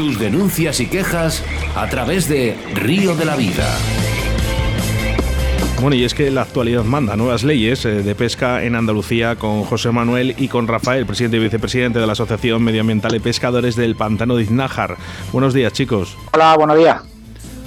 tus 0.00 0.18
denuncias 0.18 0.80
y 0.80 0.86
quejas 0.86 1.44
a 1.76 1.86
través 1.90 2.26
de 2.26 2.56
Río 2.72 3.14
de 3.14 3.26
la 3.26 3.36
Vida. 3.36 3.68
Bueno, 5.82 5.94
y 5.94 6.04
es 6.04 6.14
que 6.14 6.30
la 6.30 6.40
actualidad 6.40 6.84
manda 6.84 7.16
nuevas 7.16 7.44
leyes 7.44 7.84
eh, 7.84 8.02
de 8.02 8.14
pesca 8.14 8.64
en 8.64 8.76
Andalucía 8.76 9.36
con 9.36 9.62
José 9.64 9.90
Manuel 9.90 10.34
y 10.38 10.48
con 10.48 10.66
Rafael, 10.68 11.04
presidente 11.04 11.36
y 11.36 11.40
vicepresidente 11.40 11.98
de 11.98 12.06
la 12.06 12.12
Asociación 12.12 12.62
Medioambiental 12.64 13.12
de 13.12 13.20
Pescadores 13.20 13.76
del 13.76 13.94
Pantano 13.94 14.36
de 14.36 14.44
Iznájar. 14.44 14.96
Buenos 15.32 15.52
días, 15.52 15.74
chicos. 15.74 16.16
Hola, 16.32 16.56
buenos 16.56 16.78
días. 16.78 17.09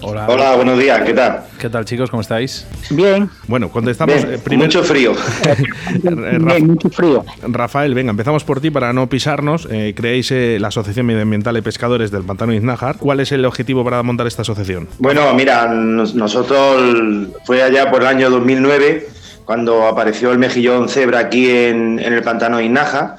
Hola. 0.05 0.25
Hola, 0.27 0.55
buenos 0.55 0.77
días, 0.77 1.01
¿qué 1.05 1.13
tal? 1.13 1.45
¿Qué 1.57 1.69
tal, 1.69 1.85
chicos? 1.85 2.09
¿Cómo 2.09 2.19
estáis? 2.19 2.67
Bien. 2.89 3.29
Bueno, 3.47 3.69
contestamos 3.69 4.15
Bien, 4.25 4.41
eh, 4.45 4.57
Mucho 4.57 4.83
frío. 4.83 5.13
Bien, 6.03 6.67
mucho 6.67 6.89
frío. 6.89 7.23
Rafael, 7.41 7.93
venga, 7.93 8.11
empezamos 8.11 8.43
por 8.43 8.59
ti 8.59 8.69
para 8.69 8.91
no 8.91 9.07
pisarnos. 9.07 9.65
Eh, 9.71 9.93
creéis 9.95 10.29
eh, 10.31 10.57
la 10.59 10.67
Asociación 10.67 11.05
Medioambiental 11.05 11.53
de 11.55 11.61
Pescadores 11.61 12.11
del 12.11 12.23
Pantano 12.23 12.51
de 12.51 12.57
Iznájar. 12.57 12.97
¿Cuál 12.97 13.21
es 13.21 13.31
el 13.31 13.45
objetivo 13.45 13.85
para 13.85 14.03
montar 14.03 14.27
esta 14.27 14.41
asociación? 14.41 14.89
Bueno, 14.99 15.33
mira, 15.35 15.67
nosotros 15.67 17.29
fue 17.45 17.63
allá 17.63 17.89
por 17.89 18.01
el 18.01 18.07
año 18.07 18.29
2009 18.29 19.07
cuando 19.45 19.87
apareció 19.87 20.33
el 20.33 20.37
mejillón 20.37 20.89
cebra 20.89 21.19
aquí 21.19 21.49
en, 21.49 21.99
en 21.99 22.11
el 22.11 22.23
Pantano 22.23 22.57
de 22.57 22.65
Iznájar. 22.65 23.15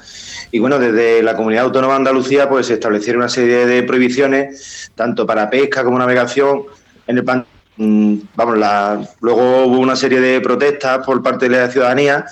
Y 0.51 0.59
bueno, 0.59 0.79
desde 0.79 1.21
la 1.23 1.35
Comunidad 1.35 1.65
Autónoma 1.65 1.93
de 1.95 1.97
Andalucía 1.97 2.47
pues 2.47 2.67
se 2.67 2.75
establecieron 2.75 3.23
una 3.23 3.29
serie 3.29 3.65
de 3.65 3.83
prohibiciones, 3.83 4.91
tanto 4.95 5.25
para 5.25 5.49
pesca 5.49 5.83
como 5.83 5.97
navegación 5.97 6.63
en 7.07 7.17
el 7.17 7.23
pantano. 7.23 7.55
Vamos, 7.77 8.57
la, 8.57 9.05
luego 9.19 9.65
hubo 9.65 9.79
una 9.79 9.97
serie 9.97 10.21
de 10.21 10.39
protestas 10.39 11.05
por 11.05 11.21
parte 11.21 11.49
de 11.49 11.57
la 11.57 11.69
ciudadanía 11.69 12.25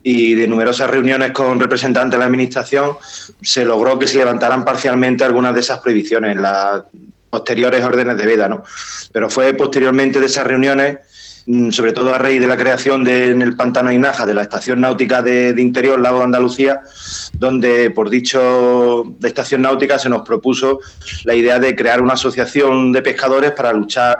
y 0.00 0.34
de 0.34 0.46
numerosas 0.46 0.88
reuniones 0.88 1.32
con 1.32 1.58
representantes 1.58 2.12
de 2.12 2.18
la 2.18 2.26
Administración 2.26 2.96
se 3.42 3.64
logró 3.64 3.98
que 3.98 4.06
se 4.06 4.18
levantaran 4.18 4.64
parcialmente 4.64 5.24
algunas 5.24 5.54
de 5.54 5.60
esas 5.60 5.80
prohibiciones 5.80 6.36
las 6.36 6.82
posteriores 7.28 7.82
órdenes 7.82 8.16
de 8.16 8.26
veda, 8.26 8.48
¿no? 8.48 8.62
Pero 9.10 9.28
fue 9.28 9.54
posteriormente 9.54 10.20
de 10.20 10.26
esas 10.26 10.46
reuniones 10.46 10.98
sobre 11.70 11.92
todo 11.92 12.14
a 12.14 12.18
raíz 12.18 12.40
de 12.40 12.46
la 12.46 12.56
creación 12.56 13.04
de, 13.04 13.30
en 13.30 13.40
el 13.40 13.54
Pantano 13.54 13.92
Inaja 13.92 14.26
de 14.26 14.34
la 14.34 14.42
Estación 14.42 14.80
Náutica 14.80 15.22
de, 15.22 15.52
de, 15.52 15.62
Interior 15.62 16.00
Lago 16.00 16.18
de 16.18 16.24
Andalucía, 16.24 16.80
donde 17.34 17.90
por 17.90 18.10
dicho 18.10 19.04
de 19.20 19.28
Estación 19.28 19.62
Náutica 19.62 19.98
se 19.98 20.08
nos 20.08 20.22
propuso 20.22 20.80
la 21.24 21.34
idea 21.34 21.58
de 21.58 21.76
crear 21.76 22.02
una 22.02 22.14
asociación 22.14 22.92
de 22.92 23.02
pescadores 23.02 23.52
para 23.52 23.72
luchar 23.72 24.18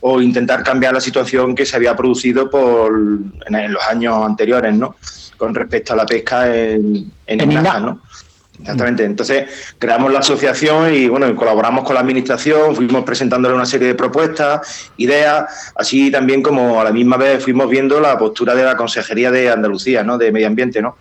o 0.00 0.20
intentar 0.20 0.62
cambiar 0.62 0.94
la 0.94 1.00
situación 1.00 1.56
que 1.56 1.66
se 1.66 1.74
había 1.74 1.96
producido 1.96 2.48
por, 2.48 2.92
en, 2.94 3.54
en 3.54 3.72
los 3.72 3.82
años 3.84 4.24
anteriores, 4.24 4.72
¿no? 4.74 4.94
con 5.38 5.54
respecto 5.54 5.94
a 5.94 5.96
la 5.96 6.04
pesca 6.04 6.54
en, 6.54 7.10
en, 7.26 7.40
en 7.40 7.52
Inaja, 7.52 7.80
¿no? 7.80 8.02
Exactamente. 8.60 9.04
Entonces 9.04 9.48
creamos 9.78 10.12
la 10.12 10.18
asociación 10.18 10.92
y 10.92 11.08
bueno, 11.08 11.34
colaboramos 11.36 11.84
con 11.84 11.94
la 11.94 12.00
administración, 12.00 12.74
fuimos 12.74 13.04
presentándole 13.04 13.54
una 13.54 13.66
serie 13.66 13.88
de 13.88 13.94
propuestas, 13.94 14.90
ideas, 14.96 15.72
así 15.76 16.10
también 16.10 16.42
como 16.42 16.80
a 16.80 16.84
la 16.84 16.92
misma 16.92 17.16
vez 17.16 17.42
fuimos 17.42 17.68
viendo 17.68 18.00
la 18.00 18.18
postura 18.18 18.54
de 18.54 18.64
la 18.64 18.76
Consejería 18.76 19.30
de 19.30 19.50
Andalucía, 19.50 20.02
¿no? 20.02 20.18
De 20.18 20.32
Medio 20.32 20.48
Ambiente, 20.48 20.82
¿no? 20.82 20.96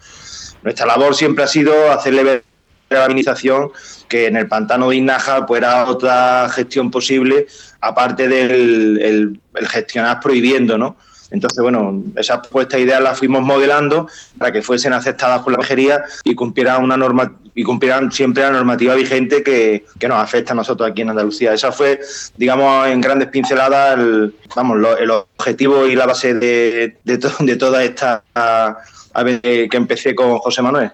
Nuestra 0.64 0.86
labor 0.86 1.16
siempre 1.16 1.44
ha 1.44 1.48
sido 1.48 1.92
hacerle 1.92 2.24
ver 2.24 2.44
a 2.92 2.96
la 2.96 3.06
administración 3.06 3.72
que 4.08 4.28
en 4.28 4.38
el 4.38 4.48
pantano 4.48 4.90
de 4.90 4.98
Inaja 4.98 5.46
pues 5.46 5.60
era 5.60 5.86
otra 5.86 6.48
gestión 6.50 6.92
posible, 6.92 7.48
aparte 7.82 8.28
del 8.28 9.02
el, 9.02 9.42
el 9.56 9.68
gestionar 9.68 10.20
prohibiendo, 10.20 10.78
¿no? 10.78 10.96
Entonces, 11.32 11.62
bueno, 11.62 12.04
esas 12.16 12.48
puestas 12.48 12.80
ideas 12.80 13.02
las 13.02 13.18
fuimos 13.18 13.42
modelando 13.42 14.08
para 14.38 14.52
que 14.52 14.62
fuesen 14.62 14.94
aceptadas 14.94 15.42
por 15.42 15.52
la 15.52 15.60
pejería 15.60 16.04
y 16.24 16.36
cumplieran 16.36 16.84
una 16.84 16.96
norma 16.96 17.34
y 17.54 17.64
cumplieran 17.64 18.12
siempre 18.12 18.44
la 18.44 18.52
normativa 18.52 18.94
vigente 18.94 19.44
que, 19.44 19.86
que, 20.00 20.08
nos 20.08 20.20
afecta 20.20 20.54
a 20.54 20.56
nosotros 20.56 20.90
aquí 20.90 21.02
en 21.02 21.10
Andalucía. 21.10 21.54
Esa 21.54 21.72
fue, 21.72 22.00
digamos, 22.38 22.88
en 22.88 23.02
grandes 23.02 23.30
pinceladas, 23.30 23.98
el, 23.98 24.36
vamos, 24.56 24.78
lo, 24.78 24.96
el 24.96 25.10
objetivo 25.10 25.88
y 25.88 25.96
la 25.96 26.06
base 26.06 26.36
de, 26.36 26.98
de, 27.04 27.18
to, 27.18 27.32
de 27.40 27.56
toda 27.56 27.84
esta 27.84 28.24
a 28.36 29.24
ver, 29.24 29.42
que 29.42 29.78
empecé 29.78 30.14
con 30.14 30.38
José 30.38 30.62
Manuel. 30.62 30.92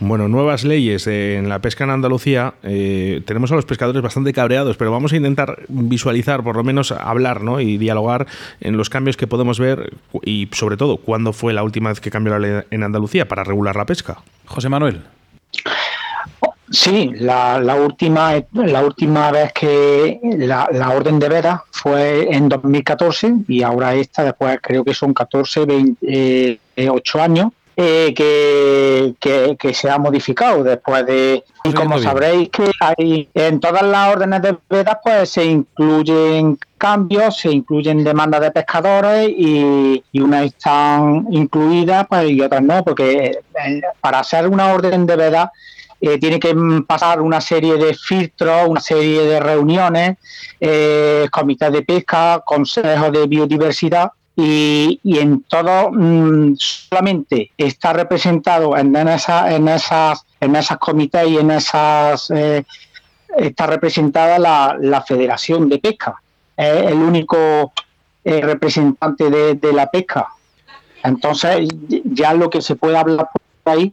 Bueno, 0.00 0.28
nuevas 0.28 0.64
leyes 0.64 1.06
en 1.06 1.48
la 1.48 1.60
pesca 1.60 1.84
en 1.84 1.90
Andalucía. 1.90 2.54
Eh, 2.62 3.22
tenemos 3.26 3.52
a 3.52 3.54
los 3.54 3.64
pescadores 3.64 4.02
bastante 4.02 4.32
cabreados, 4.32 4.76
pero 4.76 4.90
vamos 4.90 5.12
a 5.12 5.16
intentar 5.16 5.60
visualizar, 5.68 6.42
por 6.42 6.56
lo 6.56 6.64
menos 6.64 6.92
hablar 6.92 7.42
¿no? 7.42 7.60
y 7.60 7.78
dialogar 7.78 8.26
en 8.60 8.76
los 8.76 8.90
cambios 8.90 9.16
que 9.16 9.26
podemos 9.26 9.58
ver 9.58 9.94
y, 10.22 10.48
sobre 10.52 10.76
todo, 10.76 10.96
cuándo 10.96 11.32
fue 11.32 11.52
la 11.52 11.62
última 11.62 11.90
vez 11.90 12.00
que 12.00 12.10
cambió 12.10 12.32
la 12.32 12.38
ley 12.40 12.62
en 12.70 12.82
Andalucía 12.82 13.28
para 13.28 13.44
regular 13.44 13.76
la 13.76 13.86
pesca. 13.86 14.18
José 14.46 14.68
Manuel. 14.68 15.02
Sí, 16.70 17.12
la, 17.14 17.60
la, 17.60 17.76
última, 17.76 18.32
la 18.52 18.84
última 18.84 19.30
vez 19.30 19.52
que 19.52 20.18
la, 20.38 20.68
la, 20.72 20.90
orden 20.90 21.18
de 21.18 21.28
veras 21.28 21.60
fue 21.70 22.34
en 22.34 22.48
2014 22.48 23.34
y 23.46 23.62
ahora 23.62 23.94
esta, 23.94 24.24
después 24.24 24.58
creo 24.60 24.82
que 24.82 24.92
son 24.92 25.14
14, 25.14 25.66
20, 25.66 26.60
eh, 26.76 26.90
8 26.90 27.22
años. 27.22 27.52
Eh, 27.76 28.14
que, 28.14 29.14
que, 29.18 29.56
que, 29.58 29.74
se 29.74 29.90
ha 29.90 29.98
modificado 29.98 30.62
después 30.62 31.04
de 31.06 31.42
y 31.64 31.72
como 31.72 31.98
sabréis 31.98 32.48
que 32.50 32.70
hay 32.78 33.28
en 33.34 33.58
todas 33.58 33.82
las 33.82 34.12
órdenes 34.14 34.42
de 34.42 34.56
vedas 34.70 34.98
pues 35.02 35.30
se 35.30 35.44
incluyen 35.44 36.56
cambios 36.78 37.36
se 37.36 37.50
incluyen 37.50 38.04
demandas 38.04 38.42
de 38.42 38.52
pescadores 38.52 39.28
y, 39.28 40.04
y 40.12 40.20
unas 40.20 40.44
están 40.44 41.26
incluidas 41.32 42.06
pues 42.08 42.30
y 42.30 42.40
otras 42.40 42.62
no 42.62 42.84
porque 42.84 43.40
eh, 43.56 43.82
para 44.00 44.20
hacer 44.20 44.46
una 44.46 44.72
orden 44.72 45.04
de 45.04 45.16
veda 45.16 45.50
eh, 46.00 46.18
tiene 46.18 46.38
que 46.38 46.54
pasar 46.86 47.20
una 47.22 47.40
serie 47.40 47.76
de 47.76 47.94
filtros, 47.94 48.68
una 48.68 48.80
serie 48.80 49.22
de 49.22 49.40
reuniones, 49.40 50.18
eh, 50.60 51.26
comités 51.30 51.72
de 51.72 51.82
pesca, 51.82 52.42
consejos 52.44 53.10
de 53.10 53.26
biodiversidad 53.26 54.12
y, 54.36 55.00
y, 55.02 55.18
en 55.18 55.42
todo 55.42 55.92
mmm, 55.92 56.56
solamente 56.56 57.52
está 57.56 57.92
representado 57.92 58.76
en, 58.76 58.94
en, 58.96 59.08
en, 59.08 59.68
esas 59.68 60.26
en 60.40 60.56
esas 60.56 60.78
comités 60.78 61.28
y 61.28 61.38
en 61.38 61.52
esas 61.52 62.30
eh, 62.30 62.64
está 63.36 63.66
representada 63.66 64.38
la, 64.38 64.76
la, 64.80 65.02
Federación 65.02 65.68
de 65.68 65.78
Pesca. 65.78 66.20
Es 66.56 66.90
el 66.90 66.98
único 66.98 67.72
eh, 68.24 68.40
representante 68.40 69.30
de, 69.30 69.54
de, 69.54 69.72
la 69.72 69.90
pesca. 69.90 70.28
Entonces 71.02 71.68
ya 72.04 72.34
lo 72.34 72.50
que 72.50 72.62
se 72.62 72.76
puede 72.76 72.96
hablar 72.96 73.28
por 73.62 73.72
ahí 73.72 73.92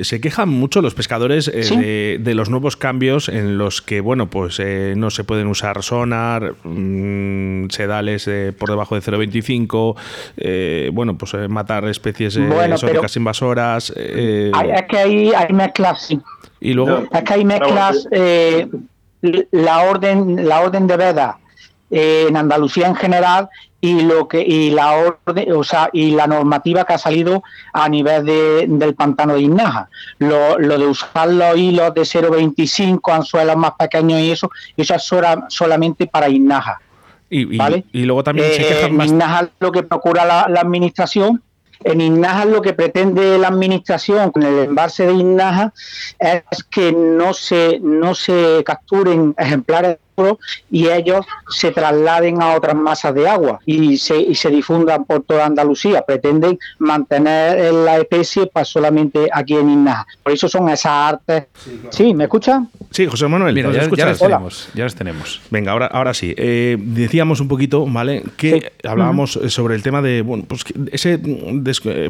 se 0.00 0.20
quejan 0.20 0.48
mucho 0.48 0.80
los 0.80 0.94
pescadores 0.94 1.48
eh, 1.48 1.64
¿Sí? 1.64 1.76
de, 1.76 2.18
de, 2.20 2.34
los 2.34 2.50
nuevos 2.50 2.76
cambios 2.76 3.28
en 3.28 3.58
los 3.58 3.82
que, 3.82 4.00
bueno, 4.00 4.28
pues 4.28 4.58
eh, 4.60 4.94
no 4.96 5.10
se 5.10 5.24
pueden 5.24 5.46
usar 5.48 5.82
sonar, 5.82 6.54
mmm, 6.64 7.68
sedales 7.68 8.28
eh, 8.28 8.52
por 8.56 8.70
debajo 8.70 8.94
de 8.94 9.02
0,25, 9.02 9.96
eh, 10.36 10.90
bueno, 10.92 11.18
pues 11.18 11.34
matar 11.48 11.86
especies 11.88 12.38
bueno, 12.38 12.74
exóticas 12.74 13.16
invasoras. 13.16 13.92
Hay, 13.96 14.70
es 14.70 14.82
que 14.88 14.98
hay, 14.98 15.32
hay 15.34 15.52
mezclas, 15.52 16.02
sí. 16.06 16.20
Y 16.60 16.72
luego... 16.72 17.06
Es 17.12 17.22
que 17.22 17.34
hay 17.34 17.44
mezclas, 17.44 18.08
la, 19.50 19.80
orden, 19.80 20.48
la 20.48 20.60
orden 20.60 20.86
de 20.86 20.96
veda 20.96 21.38
en 21.90 22.36
Andalucía 22.36 22.88
en 22.88 22.96
general 22.96 23.48
y 23.80 24.02
lo 24.02 24.26
que 24.26 24.42
y 24.42 24.70
la 24.70 24.92
orden, 24.92 25.52
o 25.52 25.62
sea, 25.62 25.90
y 25.92 26.10
la 26.10 26.26
normativa 26.26 26.84
que 26.84 26.94
ha 26.94 26.98
salido 26.98 27.42
a 27.72 27.88
nivel 27.88 28.24
de, 28.24 28.66
del 28.68 28.94
pantano 28.94 29.34
de 29.34 29.42
Inaja. 29.42 29.88
Lo, 30.18 30.58
lo, 30.58 30.78
de 30.78 30.86
usar 30.86 31.28
los 31.28 31.56
hilos 31.56 31.94
de 31.94 32.02
0.25, 32.02 33.12
anzuelos 33.12 33.56
más 33.56 33.72
pequeños 33.78 34.20
y 34.20 34.32
eso, 34.32 34.50
eso 34.76 34.94
es 34.94 35.02
sola, 35.02 35.46
solamente 35.48 36.06
para 36.06 36.28
Inaja. 36.28 36.80
Y, 37.28 37.56
¿vale? 37.56 37.84
y 37.92 38.04
luego 38.04 38.22
también 38.22 38.48
eh, 38.50 38.54
se 38.54 38.62
quejan 38.62 38.96
más... 38.96 39.08
Inaja 39.08 39.48
lo 39.58 39.72
que 39.72 39.82
procura 39.82 40.24
la, 40.24 40.46
la 40.48 40.60
administración 40.60 41.42
en 41.84 42.00
Inaja 42.00 42.44
lo 42.44 42.62
que 42.62 42.72
pretende 42.72 43.38
la 43.38 43.48
administración 43.48 44.30
con 44.30 44.42
el 44.42 44.58
embalse 44.60 45.06
de 45.06 45.12
Inaja 45.12 45.72
es 46.18 46.64
que 46.70 46.92
no 46.92 47.34
se 47.34 47.78
no 47.80 48.14
se 48.14 48.62
capturen 48.64 49.34
ejemplares 49.36 49.98
y 50.70 50.88
ellos 50.88 51.24
se 51.48 51.70
trasladen 51.72 52.42
a 52.42 52.54
otras 52.54 52.74
masas 52.74 53.14
de 53.14 53.28
agua 53.28 53.60
y 53.66 53.96
se, 53.98 54.18
y 54.18 54.34
se 54.34 54.50
difundan 54.50 55.04
por 55.04 55.22
toda 55.22 55.46
Andalucía. 55.46 56.02
Pretenden 56.02 56.58
mantener 56.78 57.72
la 57.72 57.98
especie 57.98 58.46
pues, 58.52 58.68
solamente 58.68 59.28
aquí 59.32 59.54
en 59.54 59.70
Inaja. 59.70 60.06
Por 60.22 60.32
eso 60.32 60.48
son 60.48 60.68
esas 60.68 60.92
artes. 60.92 61.44
Sí, 61.54 61.70
claro. 61.80 61.92
¿Sí? 61.92 62.14
¿Me 62.14 62.24
escuchan? 62.24 62.68
Sí, 62.90 63.06
José 63.06 63.28
Manuel. 63.28 63.54
Mira, 63.54 63.70
ya, 63.72 63.88
ya, 63.94 64.06
los 64.06 64.18
tenemos, 64.18 64.68
ya 64.74 64.84
los 64.84 64.94
tenemos. 64.94 65.40
Venga, 65.50 65.72
ahora, 65.72 65.86
ahora 65.86 66.14
sí. 66.14 66.34
Eh, 66.36 66.76
decíamos 66.78 67.40
un 67.40 67.48
poquito, 67.48 67.86
¿vale? 67.86 68.22
Que 68.36 68.52
sí. 68.60 68.88
hablábamos 68.88 69.36
uh 69.36 69.42
-huh. 69.42 69.48
sobre 69.50 69.74
el 69.74 69.82
tema 69.82 70.02
de, 70.02 70.22
bueno, 70.22 70.44
pues 70.46 70.64
ese, 70.92 71.18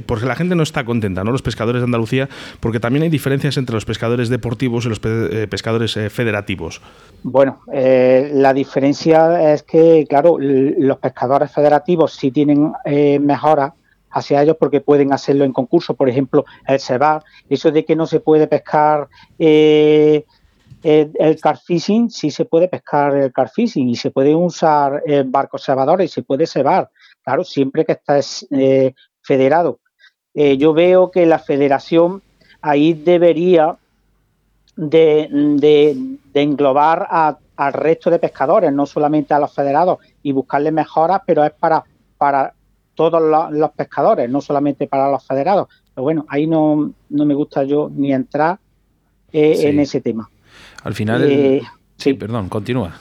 porque 0.06 0.26
la 0.26 0.36
gente 0.36 0.54
no 0.54 0.62
está 0.62 0.84
contenta, 0.84 1.24
¿no? 1.24 1.32
Los 1.32 1.42
pescadores 1.42 1.80
de 1.80 1.84
Andalucía, 1.84 2.28
porque 2.60 2.80
también 2.80 3.02
hay 3.02 3.08
diferencias 3.08 3.56
entre 3.56 3.74
los 3.74 3.84
pescadores 3.84 4.28
deportivos 4.28 4.86
y 4.86 4.88
los 4.88 5.00
pe 5.00 5.46
pescadores 5.48 5.96
eh, 5.96 6.10
federativos. 6.10 6.80
Bueno, 7.22 7.60
eh, 7.72 7.95
eh, 7.96 8.30
la 8.34 8.52
diferencia 8.52 9.52
es 9.52 9.62
que, 9.62 10.04
claro, 10.08 10.36
los 10.38 10.98
pescadores 10.98 11.50
federativos 11.52 12.12
sí 12.14 12.30
tienen 12.30 12.72
eh, 12.84 13.18
mejoras 13.18 13.72
hacia 14.10 14.42
ellos 14.42 14.56
porque 14.58 14.80
pueden 14.80 15.12
hacerlo 15.12 15.44
en 15.44 15.52
concurso, 15.52 15.94
por 15.94 16.08
ejemplo, 16.08 16.44
el 16.66 16.78
SEBAR, 16.78 17.22
eso 17.48 17.70
de 17.70 17.84
que 17.84 17.96
no 17.96 18.06
se 18.06 18.20
puede 18.20 18.46
pescar 18.46 19.08
eh, 19.38 20.24
el, 20.82 21.10
el 21.18 21.38
fishing 21.66 22.10
sí 22.10 22.30
se 22.30 22.44
puede 22.44 22.68
pescar 22.68 23.14
el 23.16 23.32
car 23.32 23.48
fishing 23.50 23.88
y 23.88 23.96
se 23.96 24.10
puede 24.10 24.34
usar 24.34 25.02
eh, 25.06 25.24
barcos 25.26 25.64
cebadores 25.64 26.10
y 26.10 26.14
se 26.14 26.22
puede 26.22 26.46
cebar, 26.46 26.90
claro, 27.24 27.42
siempre 27.44 27.84
que 27.84 27.92
estés 27.92 28.46
eh, 28.50 28.92
federado. 29.22 29.78
Yo 30.58 30.74
veo 30.74 31.10
que 31.10 31.24
la 31.24 31.38
federación 31.38 32.20
ahí 32.60 32.92
debería 32.92 33.78
de, 34.76 35.28
de- 35.30 35.96
de 36.34 36.42
englobar 36.42 37.06
a- 37.10 37.38
al 37.56 37.72
resto 37.72 38.10
de 38.10 38.18
pescadores, 38.18 38.72
no 38.72 38.86
solamente 38.86 39.34
a 39.34 39.38
los 39.38 39.52
federados, 39.54 39.98
y 40.22 40.32
buscarle 40.32 40.70
mejoras, 40.72 41.22
pero 41.26 41.44
es 41.44 41.52
para, 41.52 41.84
para 42.18 42.52
todos 42.94 43.20
los, 43.22 43.50
los 43.52 43.70
pescadores, 43.72 44.28
no 44.30 44.40
solamente 44.40 44.86
para 44.86 45.10
los 45.10 45.24
federados. 45.26 45.68
Pero 45.94 46.02
bueno, 46.04 46.26
ahí 46.28 46.46
no, 46.46 46.92
no 47.10 47.24
me 47.24 47.34
gusta 47.34 47.62
yo 47.64 47.90
ni 47.94 48.12
entrar 48.12 48.58
eh, 49.32 49.54
Sí. 49.56 49.66
en 49.66 49.80
ese 49.80 50.00
tema. 50.00 50.28
Al 50.84 50.94
final. 50.94 51.22
Eh, 51.24 51.60
Sí, 51.96 52.10
sí. 52.10 52.14
perdón, 52.14 52.48
continúa. 52.50 52.92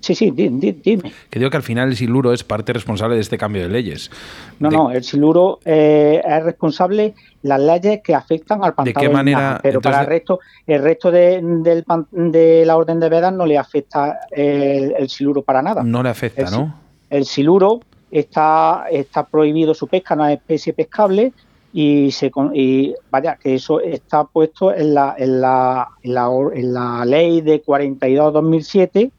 Sí, 0.00 0.14
sí, 0.14 0.30
di- 0.30 0.48
di- 0.48 0.72
dime. 0.72 1.12
Que 1.28 1.38
digo 1.38 1.50
que 1.50 1.56
al 1.58 1.62
final 1.62 1.88
el 1.90 1.96
Siluro 1.96 2.32
es 2.32 2.42
parte 2.42 2.72
responsable 2.72 3.16
de 3.16 3.20
este 3.20 3.36
cambio 3.36 3.62
de 3.62 3.68
leyes. 3.68 4.10
No, 4.58 4.70
De- 4.70 4.76
no, 4.76 4.90
el 4.90 5.04
siluro 5.04 5.58
eh, 5.64 6.22
es 6.26 6.42
responsable 6.44 7.14
las 7.42 7.60
leyes 7.60 8.00
que 8.02 8.14
afectan 8.14 8.64
al 8.64 8.74
pantano 8.74 9.00
qué 9.00 9.08
de 9.08 9.12
manera, 9.14 9.38
Inaja, 9.40 9.60
pero 9.62 9.80
para 9.80 10.00
el 10.00 10.06
resto, 10.06 10.40
el 10.66 10.82
resto 10.82 11.10
de, 11.10 11.40
del 11.42 11.84
de 12.10 12.64
la 12.66 12.76
orden 12.76 12.98
de 13.00 13.08
Vedas 13.08 13.32
no 13.32 13.46
le 13.46 13.56
afecta 13.58 14.20
el, 14.30 14.94
el 14.98 15.08
siluro 15.08 15.42
para 15.42 15.62
nada. 15.62 15.82
No 15.82 16.02
le 16.02 16.08
afecta, 16.10 16.42
El 16.42 16.50
¿no? 16.50 16.74
El 17.10 17.24
siluro 17.24 17.80
está, 18.10 18.84
está 18.90 19.24
prohibido 19.26 19.74
su 19.74 19.86
pesca, 19.86 20.16
no 20.16 20.26
es 20.26 20.34
especie 20.38 20.72
pescable 20.72 21.32
y 21.72 22.10
se 22.10 22.30
y 22.52 22.94
vaya 23.10 23.36
que 23.36 23.54
eso 23.54 23.80
está 23.80 24.24
puesto 24.24 24.74
en 24.74 24.92
la 24.94 25.14
en 25.16 25.40
la, 25.40 25.88
en 26.02 26.14
la, 26.14 26.28
en 26.54 26.74
la 26.74 27.04
ley 27.04 27.40
de 27.42 27.62
42-2007, 27.62 29.10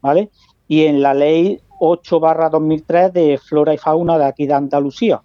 ¿vale? 0.00 0.30
Y 0.66 0.84
en 0.84 1.02
la 1.02 1.14
ley 1.14 1.60
8-2003 1.80 3.12
de 3.12 3.38
flora 3.38 3.74
y 3.74 3.78
fauna 3.78 4.18
de 4.18 4.24
aquí 4.24 4.46
de 4.46 4.54
Andalucía. 4.54 5.20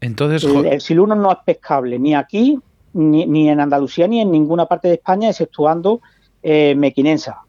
Entonces, 0.00 0.44
El, 0.44 0.66
el 0.66 0.80
siluro 0.80 1.14
no 1.14 1.30
es 1.32 1.38
pescable 1.44 1.98
ni 1.98 2.14
aquí, 2.14 2.58
ni, 2.92 3.26
ni 3.26 3.48
en 3.48 3.60
Andalucía, 3.60 4.06
ni 4.06 4.20
en 4.20 4.30
ninguna 4.30 4.66
parte 4.66 4.88
de 4.88 4.94
España, 4.94 5.28
exceptuando 5.28 6.00
eh, 6.42 6.74
mequinensa. 6.76 7.42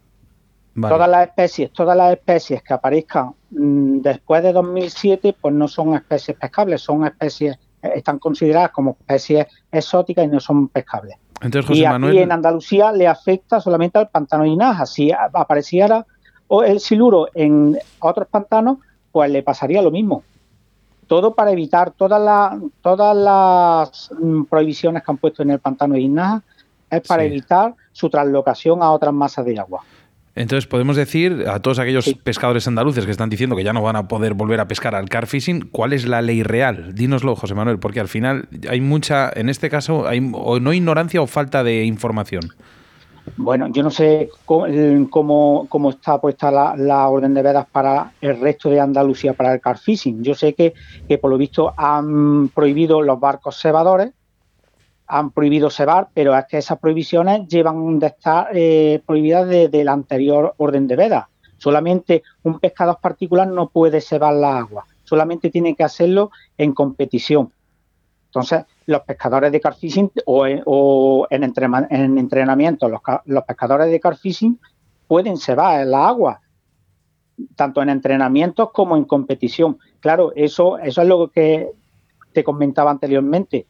vale. 0.73 0.95
Todas 0.95 1.09
las 1.09 1.27
especies, 1.27 1.71
todas 1.71 1.95
las 1.95 2.13
especies 2.13 2.63
que 2.63 2.73
aparezcan 2.73 3.33
mm, 3.51 3.99
después 3.99 4.41
de 4.43 4.51
2007, 4.51 5.35
pues 5.39 5.53
no 5.53 5.67
son 5.67 5.93
especies 5.93 6.37
pescables, 6.37 6.81
son 6.81 7.05
especies, 7.05 7.55
eh, 7.83 7.91
están 7.95 8.17
consideradas 8.19 8.71
como 8.71 8.97
especies 8.99 9.45
exóticas 9.71 10.25
y 10.25 10.27
no 10.27 10.39
son 10.39 10.69
pescables. 10.69 11.17
Entonces, 11.41 11.67
José 11.67 11.79
y 11.81 11.85
aquí 11.85 11.91
Manuel. 11.93 12.17
en 12.17 12.31
Andalucía 12.31 12.91
le 12.91 13.07
afecta 13.07 13.61
solamente 13.61 13.97
al 13.99 14.09
pantano 14.09 14.43
de 14.43 14.49
Inaja. 14.49 14.85
Si 14.85 15.11
apareciera 15.11 16.05
o 16.49 16.63
el 16.63 16.79
siluro 16.81 17.29
en 17.33 17.77
otros 17.99 18.27
pantanos, 18.27 18.79
pues 19.13 19.31
le 19.31 19.41
pasaría 19.41 19.81
lo 19.81 19.91
mismo. 19.91 20.23
Todo 21.07 21.33
para 21.33 21.51
evitar 21.51 21.91
todas 21.91 22.21
las 22.21 22.61
todas 22.81 23.15
las 23.15 24.11
mm, 24.19 24.43
prohibiciones 24.43 25.01
que 25.03 25.11
han 25.11 25.17
puesto 25.17 25.41
en 25.43 25.51
el 25.51 25.59
pantano 25.59 25.93
de 25.95 26.01
Inaja 26.01 26.43
es 26.91 27.01
para 27.07 27.23
Sí. 27.23 27.29
evitar 27.29 27.73
su 27.91 28.09
translocación 28.09 28.83
a 28.83 28.91
otras 28.91 29.13
masas 29.13 29.45
de 29.45 29.57
agua. 29.59 29.81
Entonces 30.35 30.67
podemos 30.67 30.95
decir 30.95 31.45
a 31.51 31.59
todos 31.59 31.79
aquellos 31.79 32.05
Sí. 32.05 32.13
pescadores 32.15 32.67
andaluces 32.67 33.05
que 33.05 33.11
están 33.11 33.29
diciendo 33.29 33.55
que 33.55 33.63
ya 33.63 33.73
no 33.73 33.81
van 33.81 33.95
a 33.95 34.07
poder 34.07 34.35
volver 34.35 34.59
a 34.59 34.67
pescar 34.67 34.95
al 34.95 35.09
car 35.09 35.25
fishing, 35.27 35.69
¿cuál 35.71 35.91
es 35.93 36.07
la 36.07 36.21
ley 36.21 36.43
real? 36.43 36.93
Dínoslo, 36.95 37.35
José 37.35 37.55
Manuel, 37.55 37.79
porque 37.79 37.99
al 37.99 38.07
final 38.07 38.47
hay 38.69 38.79
mucha, 38.79 39.31
en 39.35 39.49
este 39.49 39.69
caso, 39.69 40.07
hay 40.07 40.21
o 40.33 40.59
no 40.59 40.71
ignorancia 40.73 41.21
o 41.21 41.27
falta 41.27 41.63
de 41.63 41.83
información. 41.85 42.41
Bueno, 43.35 43.67
yo 43.71 43.83
no 43.83 43.89
sé 43.91 44.29
cómo, 44.43 44.65
cómo- 45.09 45.67
cómo 45.69 45.89
está 45.91 46.19
puesta 46.19 46.51
la, 46.51 46.75
la 46.75 47.07
orden 47.07 47.33
de 47.33 47.41
vedas 47.41 47.67
para 47.71 48.13
el 48.19 48.39
resto 48.39 48.69
de 48.69 48.79
Andalucía 48.81 49.33
para 49.33 49.53
el 49.53 49.61
car 49.61 49.77
fishing. 49.77 50.21
Yo 50.23 50.35
sé 50.35 50.53
que, 50.53 50.73
que 51.07 51.17
por 51.17 51.31
lo 51.31 51.37
visto 51.37 51.73
han 51.77 52.49
prohibido 52.49 53.01
los 53.01 53.19
barcos 53.19 53.57
cebadores, 53.61 54.11
han 55.07 55.31
prohibido 55.31 55.69
cebar, 55.69 56.09
pero 56.13 56.35
es 56.37 56.45
que 56.49 56.57
esas 56.59 56.79
prohibiciones 56.79 57.47
llevan 57.47 57.99
de 57.99 58.07
estar 58.07 58.49
eh, 58.53 59.01
prohibidas 59.05 59.47
desde 59.47 59.69
de 59.69 59.83
la 59.83 59.93
anterior 59.93 60.53
orden 60.57 60.87
de 60.87 60.95
vedas. 60.95 61.25
Solamente 61.57 62.23
un 62.43 62.59
pescador 62.59 62.99
particular 63.01 63.47
no 63.47 63.69
puede 63.69 64.01
cebar 64.01 64.33
la 64.35 64.57
agua, 64.59 64.85
solamente 65.03 65.49
tiene 65.49 65.75
que 65.75 65.83
hacerlo 65.83 66.31
en 66.57 66.73
competición. 66.73 67.53
Entonces, 68.29 68.63
los 68.85 69.01
pescadores 69.01 69.51
de 69.51 69.59
carfishing 69.59 70.11
o 70.25 70.45
en, 70.45 70.61
o 70.65 71.25
en, 71.31 71.43
entrenamiento, 71.43 72.87
los, 72.87 73.01
ca- 73.01 73.23
los 73.25 73.43
pescadores 73.43 73.89
de 73.89 73.99
carfishing 73.99 74.59
pueden 75.07 75.37
cebar 75.37 75.81
en 75.81 75.89
la 75.91 76.07
agua, 76.07 76.39
tanto 77.55 77.81
en 77.81 77.89
entrenamientos 77.89 78.69
como 78.71 78.95
en 78.97 79.05
competición. 79.05 79.79
Claro, 79.99 80.31
eso, 80.35 80.77
eso 80.77 81.01
es 81.01 81.07
lo 81.07 81.29
que 81.31 81.71
te 82.31 82.43
comentaba 82.43 82.91
anteriormente, 82.91 83.65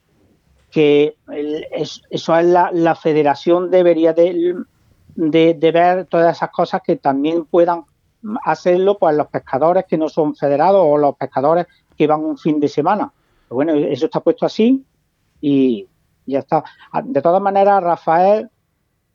que 0.70 1.16
el- 1.32 1.66
es- 1.72 2.02
eso 2.10 2.36
es 2.36 2.46
la, 2.46 2.70
la 2.74 2.96
federación 2.96 3.72
debería 3.72 4.12
de, 4.12 4.56
de- 5.16 5.54
de 5.54 5.72
ver 5.72 6.06
todas 6.06 6.36
esas 6.36 6.50
cosas 6.52 6.82
que 6.86 6.98
también 6.98 7.46
puedan 7.46 7.86
hacerlo 8.44 8.98
pues 8.98 9.16
los 9.16 9.28
pescadores 9.28 9.86
que 9.88 9.98
no 9.98 10.10
son 10.10 10.36
federados 10.36 10.82
o 10.86 10.98
los 10.98 11.16
pescadores 11.16 11.66
que 11.96 12.06
van 12.08 12.20
un 12.26 12.38
fin 12.38 12.60
de 12.60 12.68
semana. 12.68 13.14
Pero 13.50 13.56
bueno, 13.56 13.74
eso 13.74 14.06
está 14.06 14.20
puesto 14.20 14.46
así 14.46 14.84
y 15.42 15.88
ya 16.28 16.40
está. 16.40 16.64
Ah, 16.92 17.02
De 17.04 17.20
todas 17.22 17.42
maneras, 17.42 17.82
Rafael, 17.84 18.48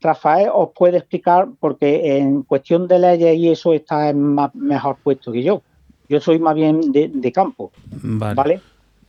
Rafael 0.00 0.48
os 0.52 0.70
puede 0.76 0.98
explicar 0.98 1.46
porque 1.60 2.18
en 2.18 2.42
cuestión 2.42 2.88
de 2.88 2.98
leyes 2.98 3.36
y 3.36 3.48
eso 3.50 3.72
está 3.72 4.08
en 4.10 4.20
más- 4.34 4.54
mejor 4.54 4.96
puesto 5.02 5.30
que 5.32 5.42
yo. 5.42 5.62
Yo 6.08 6.20
soy 6.20 6.38
más 6.38 6.54
bien 6.54 6.92
de, 6.92 7.08
de 7.14 7.32
campo, 7.32 7.70
Vale. 8.02 8.34
¿vale? 8.34 8.60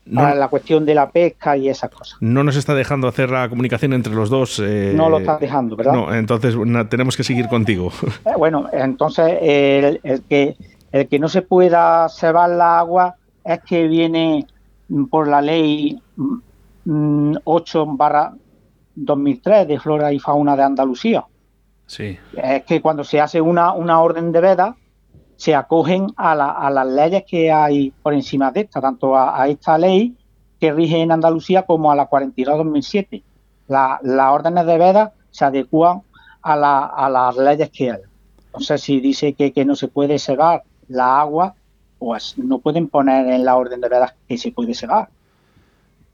No, 0.06 0.22
Para 0.22 0.36
la 0.36 0.48
cuestión 0.50 0.86
de 0.86 0.94
la 0.94 1.10
pesca 1.10 1.57
y 1.57 1.68
esas 1.68 1.89
cosas. 1.89 2.18
no 2.21 2.44
nos 2.44 2.56
está 2.56 2.75
dejando 2.75 3.07
hacer 3.07 3.31
la 3.31 3.50
comunicación 3.50 3.92
entre 3.94 4.13
los 4.13 4.30
dos. 4.30 4.62
eh, 4.63 4.94
No 4.95 5.10
lo 5.10 5.18
estás 5.18 5.39
dejando, 5.39 5.75
¿verdad? 5.75 5.94
No, 5.94 6.13
entonces 6.13 6.56
na- 6.56 6.88
tenemos 6.88 7.18
que 7.18 7.24
seguir 7.24 7.48
contigo. 7.48 7.92
Eh, 8.24 8.30
Bueno, 8.38 8.68
entonces 8.71 9.36
el, 9.42 10.00
el 10.04 10.21
que 10.21 10.56
el 10.92 11.07
que 11.07 11.18
no 11.19 11.28
se 11.28 11.42
pueda 11.42 12.07
cebar 12.07 12.51
la 12.51 12.78
agua 12.80 13.16
es 13.44 13.60
que 13.68 13.88
viene 13.88 14.45
por 15.10 15.28
la 15.28 15.42
ley 15.42 16.00
mm, 16.86 17.36
8 17.44 17.86
barra 17.88 18.34
2003 18.96 19.68
de 19.68 19.80
flora 19.80 20.12
y 20.14 20.20
fauna 20.20 20.56
de 20.56 20.64
Andalucía. 20.64 21.26
Sí. 21.86 22.18
Es 22.42 22.64
que 22.64 22.82
cuando 22.82 23.04
se 23.04 23.20
hace 23.22 23.42
una, 23.42 23.74
una 23.74 24.02
orden 24.02 24.32
de 24.32 24.42
veda 24.42 24.76
se 25.36 25.54
acogen 25.54 26.07
a, 26.16 26.33
la- 26.33 26.52
a 26.52 26.69
las 26.69 26.88
leyes 26.88 27.24
que 27.28 27.52
hay 27.52 27.92
por 27.92 28.14
encima 28.14 28.52
de 28.52 28.62
esta, 28.62 28.80
tanto 28.81 29.16
a, 29.16 29.42
a 29.42 29.48
esta 29.50 29.78
ley 29.78 30.16
que 30.59 30.71
rige 30.71 31.02
en 31.02 31.12
Andalucía 31.12 31.64
como 31.64 31.92
a 31.92 31.95
la 31.95 32.09
42-2007. 32.09 33.21
La- 33.68 34.00
las 34.02 34.31
órdenes 34.33 34.66
de 34.66 34.78
veda 34.78 35.14
se 35.31 35.44
adecúan 35.45 36.02
a, 36.42 36.56
la- 36.56 36.86
a 36.86 37.09
las 37.09 37.36
leyes 37.38 37.69
que 37.69 37.92
hay. 37.92 38.00
Entonces, 38.48 38.81
si 38.81 39.02
dice 39.02 39.33
que, 39.33 39.52
que 39.52 39.66
no 39.66 39.76
se 39.76 39.90
puede 39.90 40.18
cegar 40.19 40.64
la 40.88 41.19
agua, 41.19 41.56
pues 41.99 42.37
no 42.37 42.59
pueden 42.59 42.87
poner 42.87 43.28
en 43.28 43.45
la 43.45 43.56
orden 43.56 43.81
de 43.81 43.90
vedas 43.90 44.14
que 44.28 44.37
se 44.37 44.52
puede 44.52 44.73
cegar. 44.73 45.09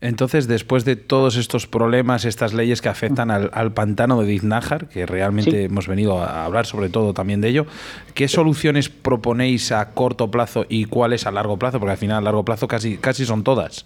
Entonces, 0.04 0.48
después 0.48 0.84
de 0.84 0.96
todos 0.96 1.36
estos 1.36 1.68
problemas, 1.68 2.26
estas 2.26 2.54
leyes 2.54 2.82
que 2.82 2.90
afectan 2.90 3.30
al, 3.30 3.52
al 3.54 3.72
pantano 3.72 4.20
de 4.20 4.26
Diznájar, 4.26 4.88
que 4.88 5.06
realmente 5.06 5.52
Sí. 5.52 5.58
hemos 5.66 5.88
venido 5.88 6.20
a 6.24 6.44
hablar 6.46 6.66
sobre 6.66 6.90
todo 6.90 7.14
también 7.14 7.40
de 7.40 7.50
ello, 7.50 7.68
¿qué 8.16 8.28
soluciones 8.28 8.90
proponéis 8.90 9.72
a 9.72 9.92
corto 9.92 10.32
plazo 10.32 10.66
y 10.68 10.86
cuáles 10.86 11.28
a 11.28 11.32
largo 11.32 11.58
plazo? 11.58 11.80
Porque 11.80 11.92
al 11.92 11.98
final 12.00 12.18
a 12.18 12.22
largo 12.22 12.44
plazo 12.44 12.68
casi, 12.68 12.98
casi 12.98 13.26
son 13.26 13.44
todas. 13.44 13.86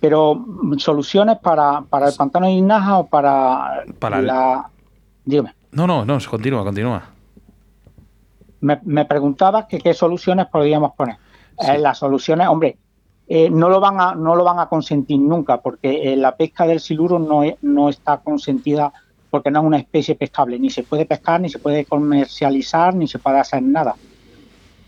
Pero 0.00 0.44
soluciones 0.78 1.38
para, 1.38 1.82
para 1.82 2.08
el 2.08 2.14
pantano 2.16 2.46
de 2.46 2.52
Inaja 2.52 2.98
o 2.98 3.06
para, 3.06 3.84
Para 4.00 4.18
el- 4.18 4.26
la... 4.26 4.68
Dígame. 5.24 5.54
No, 5.70 5.86
no, 5.86 6.04
no, 6.04 6.18
continúa, 6.28 6.64
continúa. 6.64 7.02
Me, 8.64 8.78
me 8.84 9.04
preguntabas 9.04 9.66
que 9.66 9.78
qué 9.78 9.92
soluciones 9.94 10.46
podríamos 10.46 10.92
poner. 10.94 11.16
Eh, 11.68 11.78
las 11.78 11.98
soluciones, 11.98 12.48
hombre, 12.48 12.76
eh, 13.28 13.48
no 13.50 13.68
lo 13.68 13.78
van 13.80 14.00
a 14.00 14.14
no 14.14 14.34
lo 14.34 14.44
van 14.44 14.58
a 14.58 14.68
consentir 14.68 15.18
nunca 15.18 15.58
porque 15.60 16.12
eh, 16.12 16.16
la 16.16 16.36
pesca 16.36 16.66
del 16.66 16.80
siluro 16.80 17.18
no 17.18 17.42
no 17.62 17.88
está 17.88 18.18
consentida 18.18 18.92
porque 19.30 19.50
no 19.50 19.60
es 19.60 19.66
una 19.66 19.78
especie 19.78 20.14
pescable, 20.14 20.58
ni 20.58 20.70
se 20.70 20.82
puede 20.82 21.06
pescar, 21.06 21.40
ni 21.40 21.48
se 21.48 21.58
puede 21.58 21.84
comercializar, 21.84 22.94
ni 22.94 23.06
se 23.08 23.18
puede 23.18 23.38
hacer 23.40 23.62
nada. 23.62 23.94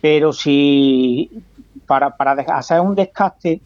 Pero 0.00 0.32
si 0.32 1.30
para, 1.86 2.16
para 2.16 2.32
hacer 2.56 2.80
un 2.80 2.94
descaste 2.94 3.60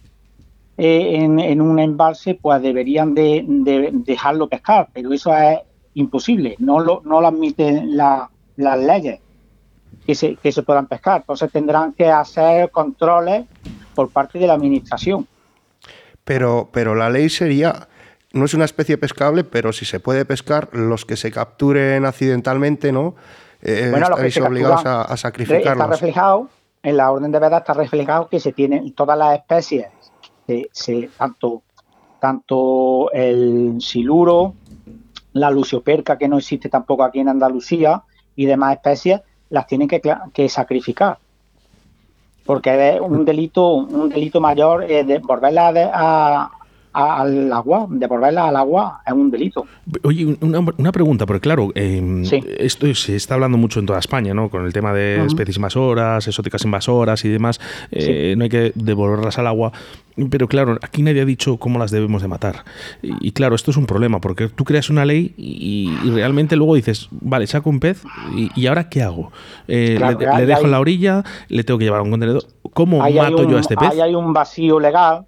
en, 0.76 1.38
en 1.38 1.61
un 1.61 1.79
embalse, 1.79 2.35
pues 2.40 2.62
deberían 2.62 3.14
de, 3.14 3.45
de 3.47 3.90
dejarlo 3.93 4.49
pescar, 4.49 4.88
pero 4.93 5.12
eso 5.12 5.35
es 5.37 5.59
imposible, 5.95 6.55
no 6.59 6.81
lo, 6.81 7.02
no 7.05 7.21
lo 7.21 7.26
admiten 7.26 7.97
la- 7.97 8.31
las 8.57 8.79
leyes 8.79 9.21
que 10.06 10.14
se, 10.14 10.37
que 10.37 10.52
se 10.52 10.62
puedan 10.62 10.87
pescar. 10.87 11.20
Entonces 11.20 11.50
tendrán 11.52 11.92
que 11.92 12.09
hacer 12.09 12.70
controles 12.70 13.47
por 13.94 14.11
parte 14.11 14.38
de 14.38 14.47
la 14.47 14.54
administración. 14.54 15.26
Pero, 16.25 16.68
pero 16.73 16.94
la 16.94 17.11
ley 17.11 17.28
sería 17.28 17.88
no 18.32 18.44
es 18.44 18.54
una 18.54 18.64
especie 18.64 18.97
pescable, 18.97 19.44
pero 19.44 19.73
si 19.73 19.85
se 19.85 20.00
puede 20.00 20.25
pescar, 20.25 20.68
los 20.73 21.04
que 21.04 21.16
se 21.16 21.30
capturen 21.30 22.04
accidentalmente, 22.04 22.92
¿no? 22.92 23.14
Eh, 23.62 23.88
bueno, 23.90 24.06
estaréis 24.06 24.40
obligados 24.40 24.82
a, 24.87 25.16
sacrificarlos. 25.16 25.73
Está 25.73 25.87
reflejado, 25.87 26.49
en 26.82 26.97
la 26.97 27.11
orden 27.11 27.32
de 27.32 27.38
verdad 27.38 27.59
está 27.61 27.75
reflejado 27.75 28.28
que 28.28 28.40
se 28.40 28.52
tienen 28.52 28.92
todas 28.92 29.18
las 29.18 29.38
especies, 29.38 29.88
se, 30.73 31.11
tanto, 31.18 31.62
tanto 32.20 33.11
el 33.12 33.76
siluro, 33.80 34.54
la 35.32 35.50
lucioperca, 35.50 36.16
que 36.16 36.28
no 36.28 36.38
existe 36.38 36.68
tampoco 36.68 37.04
aquí 37.04 37.20
en 37.20 37.28
Andalucía, 37.28 38.02
y 38.37 38.47
demás 38.47 38.76
especies, 38.76 39.20
las 39.50 39.66
tienen 39.66 39.88
que, 39.88 40.00
que 40.33 40.49
sacrificar. 40.49 41.19
Porque 42.47 42.97
es 42.97 43.00
un 43.00 43.25
delito, 43.25 43.75
un 43.75 44.09
delito 44.09 44.40
mayor 44.40 44.85
eh, 44.85 45.04
de 45.04 45.19
volverla 45.19 45.90
a, 45.92 46.50
al 46.92 47.52
agua, 47.52 47.87
devolverla 47.88 48.49
al 48.49 48.56
agua 48.56 49.00
es 49.06 49.12
un 49.12 49.30
delito. 49.30 49.66
Oye, 50.02 50.37
una, 50.40 50.92
pregunta, 50.92 51.26
porque 51.26 51.40
claro, 51.40 51.70
em, 51.75 52.25
esto 52.59 52.92
se 52.94 53.16
está 53.16 53.35
hablando 53.35 53.59
mucho 53.59 53.80
en 53.80 53.87
toda 53.87 53.99
España, 53.99 54.35
¿no? 54.35 54.49
Con 54.50 54.64
el 54.64 54.73
tema 54.73 54.92
de 54.92 55.25
especies 55.25 55.56
invasoras, 55.56 56.26
exóticas 56.26 56.64
invasoras 56.64 57.25
y 57.25 57.28
demás, 57.28 57.61
eh, 57.92 58.35
no 58.37 58.44
hay 58.44 58.50
que 58.50 58.73
devolverlas 58.75 59.38
al 59.38 59.47
agua, 59.47 59.73
pero 60.30 60.49
claro, 60.49 60.78
aquí 60.82 61.02
nadie 61.02 61.23
ha 61.23 61.25
dicho 61.25 61.56
cómo 61.59 61.78
las 61.78 61.90
debemos 61.90 62.23
de 62.23 62.28
matar. 62.28 62.64
Y, 63.02 63.32
claro, 63.32 63.54
esto 63.54 63.70
es 63.70 63.76
un 63.76 63.87
problema, 63.87 64.20
porque 64.20 64.49
tú 64.49 64.64
creas 64.64 64.90
una 64.90 65.04
ley 65.04 65.35
y, 65.37 65.90
realmente 66.11 66.56
luego 66.56 66.75
dices, 66.75 67.09
vale, 67.11 67.47
saco 67.47 67.70
un 67.70 67.80
pez 67.80 68.02
y, 68.35 68.66
ahora 68.66 68.88
¿qué 68.88 69.02
hago? 69.02 69.30
Eh, 69.68 69.99
le, 70.00 70.47
dejo 70.47 70.64
en 70.64 70.70
la 70.70 70.80
orilla, 70.80 71.25
le 71.49 71.64
tengo 71.64 71.78
que 71.78 71.85
llevar 71.85 72.00
a 72.00 72.02
un 72.02 72.11
contenedor. 72.11 72.44
¿Cómo 72.75 72.99
mato 72.99 73.49
yo 73.49 73.56
a 73.56 73.61
este 73.61 73.76
pez? 73.76 73.90
Ahí 73.92 74.00
hay 74.00 74.14
un 74.14 74.32
vacío 74.32 74.80
legal 74.80 75.26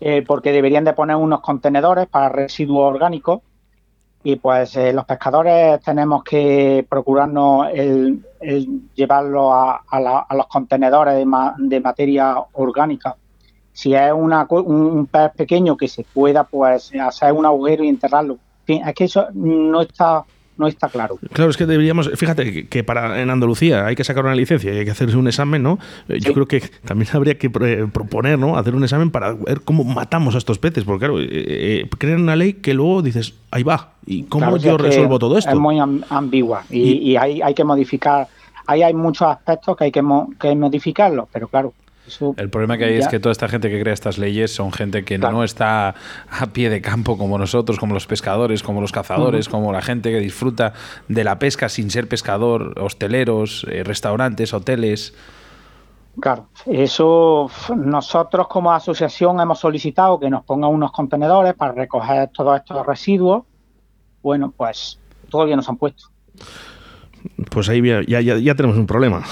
Eh, 0.00 0.24
porque 0.26 0.52
deberían 0.52 0.84
de 0.84 0.94
poner 0.94 1.16
unos 1.16 1.40
contenedores 1.40 2.06
para 2.06 2.30
residuos 2.30 2.94
orgánicos 2.94 3.40
y 4.22 4.36
pues 4.36 4.76
eh, 4.76 4.92
los 4.92 5.04
pescadores 5.04 5.80
tenemos 5.82 6.22
que 6.24 6.84
procurarnos 6.88 7.68
el, 7.72 8.22
llevarlo 8.94 9.52
a, 9.52 9.82
los 10.30 10.46
contenedores 10.46 11.14
de, 11.16 11.80
materia 11.80 12.36
orgánica. 12.52 13.16
Si 13.72 13.94
es 13.94 14.12
una, 14.12 14.46
un 14.50 15.06
pez 15.06 15.30
pequeño 15.32 15.76
que 15.76 15.88
se 15.88 16.04
pueda 16.04 16.44
pues 16.44 16.92
hacer 16.94 17.32
un 17.32 17.46
agujero 17.46 17.84
y 17.84 17.88
enterrarlo. 17.88 18.38
es 18.66 18.94
que 18.94 19.04
eso 19.04 19.28
no 19.32 19.82
está 19.82 20.24
no 20.60 20.68
está 20.68 20.88
claro. 20.88 21.18
Claro, 21.32 21.50
es 21.50 21.56
que 21.56 21.64
deberíamos, 21.64 22.10
fíjate 22.14 22.68
que 22.68 22.84
para 22.84 23.20
en 23.22 23.30
Andalucía 23.30 23.86
hay 23.86 23.96
que 23.96 24.04
sacar 24.04 24.24
una 24.24 24.34
licencia 24.34 24.72
y 24.72 24.78
hay 24.78 24.84
que 24.84 24.90
hacerse 24.90 25.16
un 25.16 25.26
examen, 25.26 25.62
¿no? 25.62 25.78
Eh, 26.08 26.20
yo 26.20 26.34
creo 26.34 26.46
que 26.46 26.60
también 26.84 27.10
habría 27.14 27.38
que 27.38 27.48
proponer, 27.48 28.38
¿no? 28.38 28.56
Hacer 28.56 28.74
un 28.74 28.84
examen 28.84 29.10
para 29.10 29.32
ver 29.32 29.62
cómo 29.62 29.84
matamos 29.84 30.34
a 30.34 30.38
estos 30.38 30.58
peces, 30.58 30.84
porque 30.84 31.06
claro, 31.06 31.18
eh, 31.18 31.28
eh 31.30 31.88
crean 31.98 32.20
una 32.20 32.36
ley 32.36 32.54
que 32.54 32.74
luego 32.74 33.00
dices, 33.00 33.34
ahí 33.50 33.62
va, 33.62 33.94
¿y 34.06 34.24
cómo 34.24 34.58
yo 34.58 34.76
resuelvo 34.76 35.18
todo 35.18 35.38
esto? 35.38 35.50
Es 35.50 35.58
muy 35.58 35.78
ambigua 35.80 36.64
y, 36.68 37.16
hay, 37.16 37.40
hay, 37.40 37.54
que 37.54 37.64
modificar, 37.64 38.28
ahí 38.66 38.82
hay 38.82 38.92
muchos 38.92 39.26
aspectos 39.28 39.76
que 39.78 39.84
hay 39.84 39.92
que, 39.92 40.02
que 40.38 40.54
modificarlos, 40.54 41.26
pero 41.32 41.48
claro, 41.48 41.72
el 42.36 42.50
problema 42.50 42.78
que 42.78 42.84
hay 42.84 42.94
es 42.94 43.08
que 43.08 43.20
toda 43.20 43.32
esta 43.32 43.48
gente 43.48 43.70
que 43.70 43.80
crea 43.80 43.94
estas 43.94 44.18
leyes 44.18 44.54
son 44.54 44.72
gente 44.72 45.04
que 45.04 45.18
no 45.18 45.44
está 45.44 45.94
a 46.30 46.46
pie 46.52 46.70
de 46.70 46.80
campo 46.80 47.16
como 47.16 47.38
nosotros, 47.38 47.78
como 47.78 47.94
los 47.94 48.06
pescadores, 48.06 48.62
como 48.62 48.80
los 48.80 48.92
cazadores, 48.92 49.48
como 49.48 49.72
la 49.72 49.82
gente 49.82 50.10
que 50.10 50.18
disfruta 50.18 50.72
de 51.08 51.24
la 51.24 51.38
pesca 51.38 51.68
sin 51.68 51.90
ser 51.90 52.08
pescador, 52.08 52.78
hosteleros, 52.80 53.66
eh, 53.70 53.84
restaurantes, 53.84 54.52
hoteles. 54.54 55.14
Claro, 56.18 56.48
eso 56.66 57.50
nosotros 57.76 58.48
como 58.48 58.72
asociación 58.72 59.40
hemos 59.40 59.60
solicitado 59.60 60.18
que 60.18 60.28
nos 60.28 60.44
pongan 60.44 60.70
unos 60.70 60.92
contenedores 60.92 61.54
para 61.54 61.72
recoger 61.72 62.28
todos 62.28 62.56
estos 62.58 62.84
residuos. 62.84 63.44
Bueno, 64.22 64.52
pues 64.54 64.98
todavía 65.30 65.56
nos 65.56 65.68
han 65.68 65.76
puesto. 65.76 66.08
Pues 67.50 67.68
ahí 67.68 67.82
ya, 68.06 68.20
ya 68.20 68.54
tenemos 68.54 68.76
un 68.76 68.86
problema. 68.86 69.22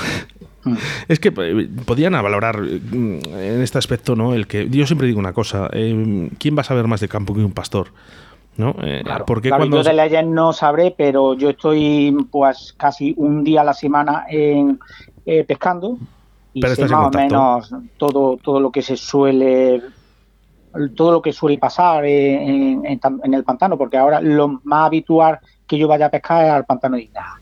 Es 1.08 1.20
que 1.20 1.28
eh, 1.28 1.68
podían 1.84 2.12
valorar 2.12 2.60
mm, 2.60 3.20
en 3.36 3.62
este 3.62 3.78
aspecto, 3.78 4.16
¿no? 4.16 4.34
El 4.34 4.46
que 4.46 4.68
yo 4.68 4.86
siempre 4.86 5.06
digo 5.06 5.18
una 5.18 5.32
cosa: 5.32 5.68
eh, 5.72 6.30
¿quién 6.38 6.56
va 6.56 6.62
a 6.62 6.64
saber 6.64 6.86
más 6.86 7.00
de 7.00 7.08
campo 7.08 7.34
que 7.34 7.40
un 7.40 7.52
pastor? 7.52 7.88
¿no? 8.56 8.74
Eh, 8.82 9.04
porque 9.24 9.50
cuando... 9.50 9.76
yo 9.76 9.82
de 9.84 9.94
leyes 9.94 10.26
no 10.26 10.52
sabré, 10.52 10.92
pero 10.96 11.34
yo 11.34 11.50
estoy 11.50 12.16
pues 12.30 12.74
casi 12.76 13.14
un 13.16 13.44
día 13.44 13.60
a 13.60 13.64
la 13.64 13.72
semana 13.72 14.24
en, 14.28 14.80
pescando 15.46 15.96
y 16.52 16.62
sé 16.62 16.88
más 16.88 17.14
o 17.14 17.16
menos 17.16 17.74
todo, 17.98 18.36
todo 18.42 18.58
lo 18.58 18.72
que 18.72 18.82
se 18.82 18.96
suele 18.96 19.80
todo 20.94 21.12
lo 21.12 21.22
que 21.22 21.32
suele 21.32 21.58
pasar 21.58 22.04
en, 22.04 22.84
el 22.84 23.44
pantano, 23.44 23.78
porque 23.78 23.96
ahora 23.96 24.20
lo 24.20 24.60
más 24.64 24.86
habitual 24.86 25.38
que 25.66 25.78
yo 25.78 25.88
vaya 25.88 26.06
a 26.06 26.10
pescar 26.10 26.44
es 26.44 26.50
al 26.50 26.64
pantano 26.64 26.96
de 26.96 27.02
Ignaja. 27.02 27.40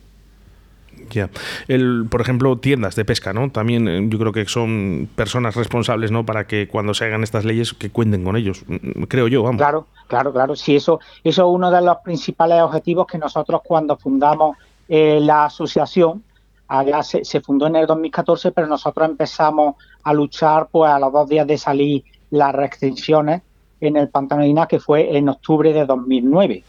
Ya. 1.11 1.31
El, 1.69 2.07
por 2.11 2.21
ejemplo, 2.21 2.59
tiendas 2.59 2.97
de 2.97 3.05
pesca, 3.05 3.33
¿no? 3.33 3.51
También 3.51 3.89
eh, 3.89 4.07
yo 4.09 4.19
creo 4.19 4.33
que 4.33 4.47
son 4.47 5.09
personas 5.15 5.55
responsables, 5.55 6.11
¿no? 6.11 6.27
Para 6.27 6.47
que 6.47 6.69
cuando 6.69 6.95
se 6.95 7.05
hagan 7.05 7.23
estas 7.23 7.45
leyes 7.45 7.73
que 7.73 7.91
cuenten 7.91 8.25
con 8.25 8.37
ellos, 8.37 8.65
mm, 8.67 9.05
creo 9.05 9.29
yo, 9.29 9.43
vamos. 9.43 9.59
Claro, 9.59 9.87
claro, 10.09 10.33
claro. 10.33 10.57
Sí, 10.57 10.77
eso, 10.77 11.01
eso 11.25 11.43
es 11.43 11.55
uno 11.55 11.71
de 11.71 11.83
los 11.83 11.97
principales 12.05 12.63
objetivos 12.63 13.07
que 13.07 13.19
nosotros 13.19 13.61
cuando 13.65 13.97
fundamos 13.97 14.57
eh, 14.89 15.19
la 15.21 15.47
asociación, 15.47 16.23
allá 16.69 17.03
se, 17.03 17.41
fundó 17.41 17.67
en 17.67 17.77
el 17.77 17.87
2014, 17.87 18.53
pero 18.53 18.67
nosotros 18.67 19.09
empezamos 19.09 19.77
a 20.03 20.13
luchar 20.13 20.69
pues 20.71 20.91
a 20.91 20.99
los 20.99 21.13
dos 21.13 21.29
días 21.29 21.47
de 21.47 21.59
salir 21.59 22.05
las 22.31 22.55
restricciones 22.55 23.43
en 23.81 23.97
el 23.97 24.09
Pantano 24.09 24.67
que 24.67 24.81
fue 24.81 25.17
en 25.17 25.29
octubre 25.29 25.73
de 25.73 25.85
2009. 25.85 26.65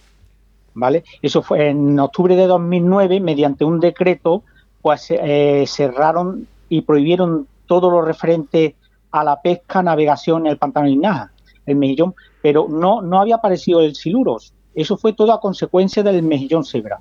¿Vale? 0.77 1.03
Eso 1.21 1.41
fue 1.41 1.69
en 1.69 1.99
octubre 1.99 2.35
de 2.35 2.45
2009, 2.45 3.19
mediante 3.19 3.65
un 3.65 3.79
decreto, 3.79 4.43
pues 4.81 5.07
eh, 5.09 5.65
cerraron 5.67 6.47
y 6.69 6.81
prohibieron 6.81 7.47
todo 7.65 7.89
lo 7.89 8.01
referente 8.01 8.75
a 9.11 9.23
la 9.23 9.41
pesca, 9.41 9.81
navegación 9.81 10.45
en 10.45 10.51
el 10.51 10.57
pantano 10.57 10.85
de 10.85 10.93
Inaja, 10.93 11.31
el 11.65 11.77
mejillón, 11.77 12.13
pero 12.41 12.67
no, 12.69 13.01
no 13.01 13.19
había 13.19 13.35
aparecido 13.35 13.81
el 13.81 13.95
siluros. 13.95 14.53
Eso 14.75 14.97
fue 14.97 15.13
todo 15.13 15.33
a 15.33 15.41
consecuencia 15.41 16.03
del 16.03 16.21
mejillón 16.21 16.63
cebra. 16.63 16.99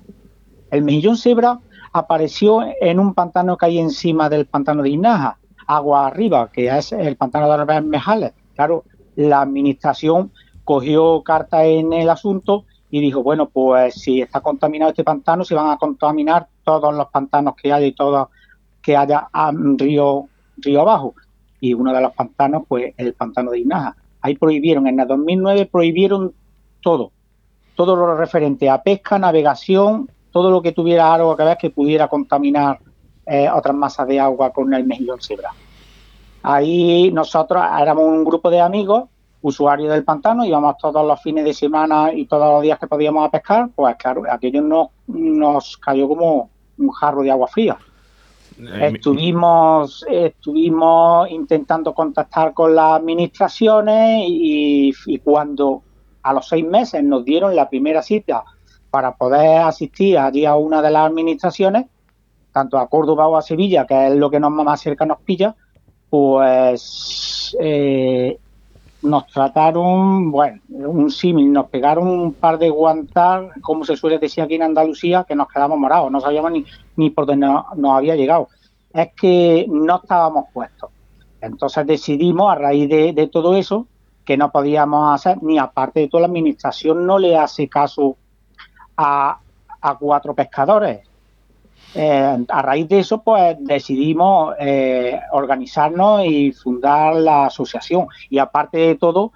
El 0.71 0.81
mejillón 0.81 1.15
cebra 1.15 1.59
apareció 1.93 2.63
en 2.81 2.99
un 2.99 3.13
pantano 3.13 3.57
que 3.57 3.67
hay 3.67 3.77
encima 3.77 4.27
del 4.27 4.47
pantano 4.47 4.81
de 4.81 4.89
Inaja, 4.89 5.37
agua 5.67 6.07
arriba, 6.07 6.49
que 6.51 6.75
es 6.75 6.91
el 6.91 7.15
pantano 7.15 7.65
de 7.65 7.81
Mejales. 7.81 8.33
Claro, 8.55 8.85
la 9.15 9.41
administración 9.41 10.31
cogió 10.63 11.21
carta 11.21 11.63
en 11.65 11.93
el 11.93 12.09
asunto 12.09 12.65
y 12.89 13.01
dijo, 13.01 13.21
bueno, 13.21 13.49
pues 13.49 13.95
si 13.95 14.21
está 14.21 14.41
contaminado 14.41 14.91
este 14.91 15.03
pantano, 15.03 15.43
se 15.43 15.55
van 15.55 15.71
a 15.71 15.77
contaminar 15.77 16.47
todos 16.63 16.93
los 16.93 17.07
pantanos 17.09 17.55
que 17.55 17.73
haya 17.73 17.85
y 17.85 17.91
todo 17.91 18.29
que 18.81 18.95
haya 18.95 19.27
río, 19.77 20.27
río 20.57 20.81
abajo. 20.81 21.13
Y 21.59 21.73
uno 21.73 21.93
de 21.93 22.01
los 22.01 22.13
pantanos, 22.13 22.63
pues 22.67 22.93
el 22.97 23.13
pantano 23.13 23.51
de 23.51 23.59
Inaja. 23.59 23.95
Ahí 24.21 24.35
prohibieron, 24.35 24.87
en 24.87 24.99
el 24.99 25.07
2009 25.07 25.65
prohibieron 25.65 26.33
todo, 26.81 27.11
todo 27.75 27.95
lo 27.95 28.15
referente 28.15 28.69
a 28.69 28.81
pesca, 28.81 29.19
navegación, 29.19 30.09
todo 30.31 30.49
lo 30.49 30.61
que 30.61 30.71
tuviera 30.71 31.13
algo 31.13 31.35
que 31.35 31.43
ver 31.43 31.57
que 31.57 31.69
pudiera 31.69 32.07
contaminar 32.07 32.79
eh, 33.25 33.49
otras 33.49 33.75
masas 33.75 34.07
de 34.07 34.19
agua 34.19 34.51
con 34.51 34.73
el 34.73 34.85
mejillón 34.85 35.19
cebra. 35.21 35.51
Ahí 36.43 37.11
nosotros 37.11 37.61
éramos 37.79 38.05
un 38.05 38.23
grupo 38.23 38.49
de 38.49 38.61
amigos 38.61 39.09
usuarios 39.41 39.91
del 39.91 40.03
pantano, 40.03 40.45
íbamos 40.45 40.77
todos 40.77 41.05
los 41.05 41.21
fines 41.21 41.45
de 41.45 41.53
semana 41.53 42.11
y 42.13 42.25
todos 42.25 42.51
los 42.53 42.61
días 42.61 42.79
que 42.79 42.87
podíamos 42.87 43.25
a 43.25 43.31
pescar, 43.31 43.69
pues 43.75 43.95
claro, 43.95 44.23
aquello 44.29 44.61
nos, 44.61 44.87
nos 45.07 45.77
cayó 45.77 46.07
como 46.07 46.49
un 46.77 46.91
jarro 46.91 47.21
de 47.21 47.31
agua 47.31 47.47
fría. 47.47 47.77
Eh, 48.59 48.91
estuvimos, 48.95 50.03
estuvimos 50.09 51.29
intentando 51.29 51.93
contactar 51.93 52.53
con 52.53 52.73
las 52.73 52.93
administraciones 52.93 54.23
y, 54.27 55.19
cuando 55.23 55.83
a 56.23 56.33
los 56.33 56.47
seis 56.47 56.65
meses 56.65 57.03
nos 57.03 57.23
dieron 57.23 57.55
la 57.55 57.69
primera 57.69 58.01
cita 58.01 58.43
para 58.89 59.15
poder 59.15 59.61
asistir 59.61 60.17
allí 60.17 60.45
a 60.45 60.55
una 60.55 60.81
de 60.81 60.89
las 60.89 61.05
administraciones, 61.05 61.85
tanto 62.51 62.79
a 62.79 62.87
Córdoba 62.87 63.27
o 63.27 63.37
a 63.37 63.43
Sevilla, 63.43 63.85
que 63.85 64.07
es 64.07 64.15
lo 64.15 64.31
que 64.31 64.39
nos 64.39 64.51
más 64.51 64.81
cerca 64.81 65.05
nos 65.05 65.19
pilla, 65.21 65.55
pues 66.09 67.55
eh, 67.59 68.39
nos 69.01 69.27
trataron, 69.27 70.31
bueno, 70.31 70.61
un 70.69 71.11
símil, 71.11 71.51
nos 71.51 71.67
pegaron 71.67 72.07
un 72.07 72.33
par 72.33 72.57
de 72.57 72.69
guantar, 72.69 73.51
como 73.61 73.85
se 73.85 73.95
suele 73.95 74.17
decir 74.17 74.43
aquí 74.43 74.55
en 74.55 74.63
Andalucía, 74.63 75.25
que 75.27 75.35
nos 75.35 75.47
quedamos 75.47 75.77
morados, 75.77 76.11
no 76.11 76.19
sabíamos 76.19 76.51
ni, 76.95 77.09
por 77.11 77.25
dónde 77.25 77.47
nos, 77.47 77.95
había 77.95 78.15
llegado. 78.15 78.49
Es 78.93 79.09
que 79.13 79.65
no 79.69 79.97
estábamos 79.97 80.45
puestos. 80.53 80.89
Entonces 81.41 81.85
decidimos, 81.85 82.51
a 82.51 82.55
raíz 82.55 82.89
de, 82.89 83.29
todo 83.31 83.55
eso, 83.55 83.87
que 84.25 84.37
no 84.37 84.51
podíamos 84.51 85.13
hacer, 85.13 85.41
ni 85.43 85.57
aparte 85.57 86.01
de 86.01 86.07
toda 86.09 86.21
la 86.21 86.27
administración 86.27 87.05
no 87.05 87.19
le 87.19 87.37
hace 87.37 87.69
caso 87.69 88.17
a 88.97 89.39
cuatro 89.99 90.33
pescadores. 90.33 91.07
Eh, 91.99 92.45
a 92.47 92.61
raíz 92.61 92.87
de 92.87 92.99
eso, 92.99 93.23
pues 93.23 93.57
decidimos 93.59 94.53
eh, 94.59 95.19
organizarnos 95.31 96.23
y 96.25 96.51
fundar 96.51 97.15
la 97.15 97.47
asociación. 97.47 98.07
Y 98.29 98.37
aparte 98.37 98.77
de 98.77 98.95
todo, 98.95 99.31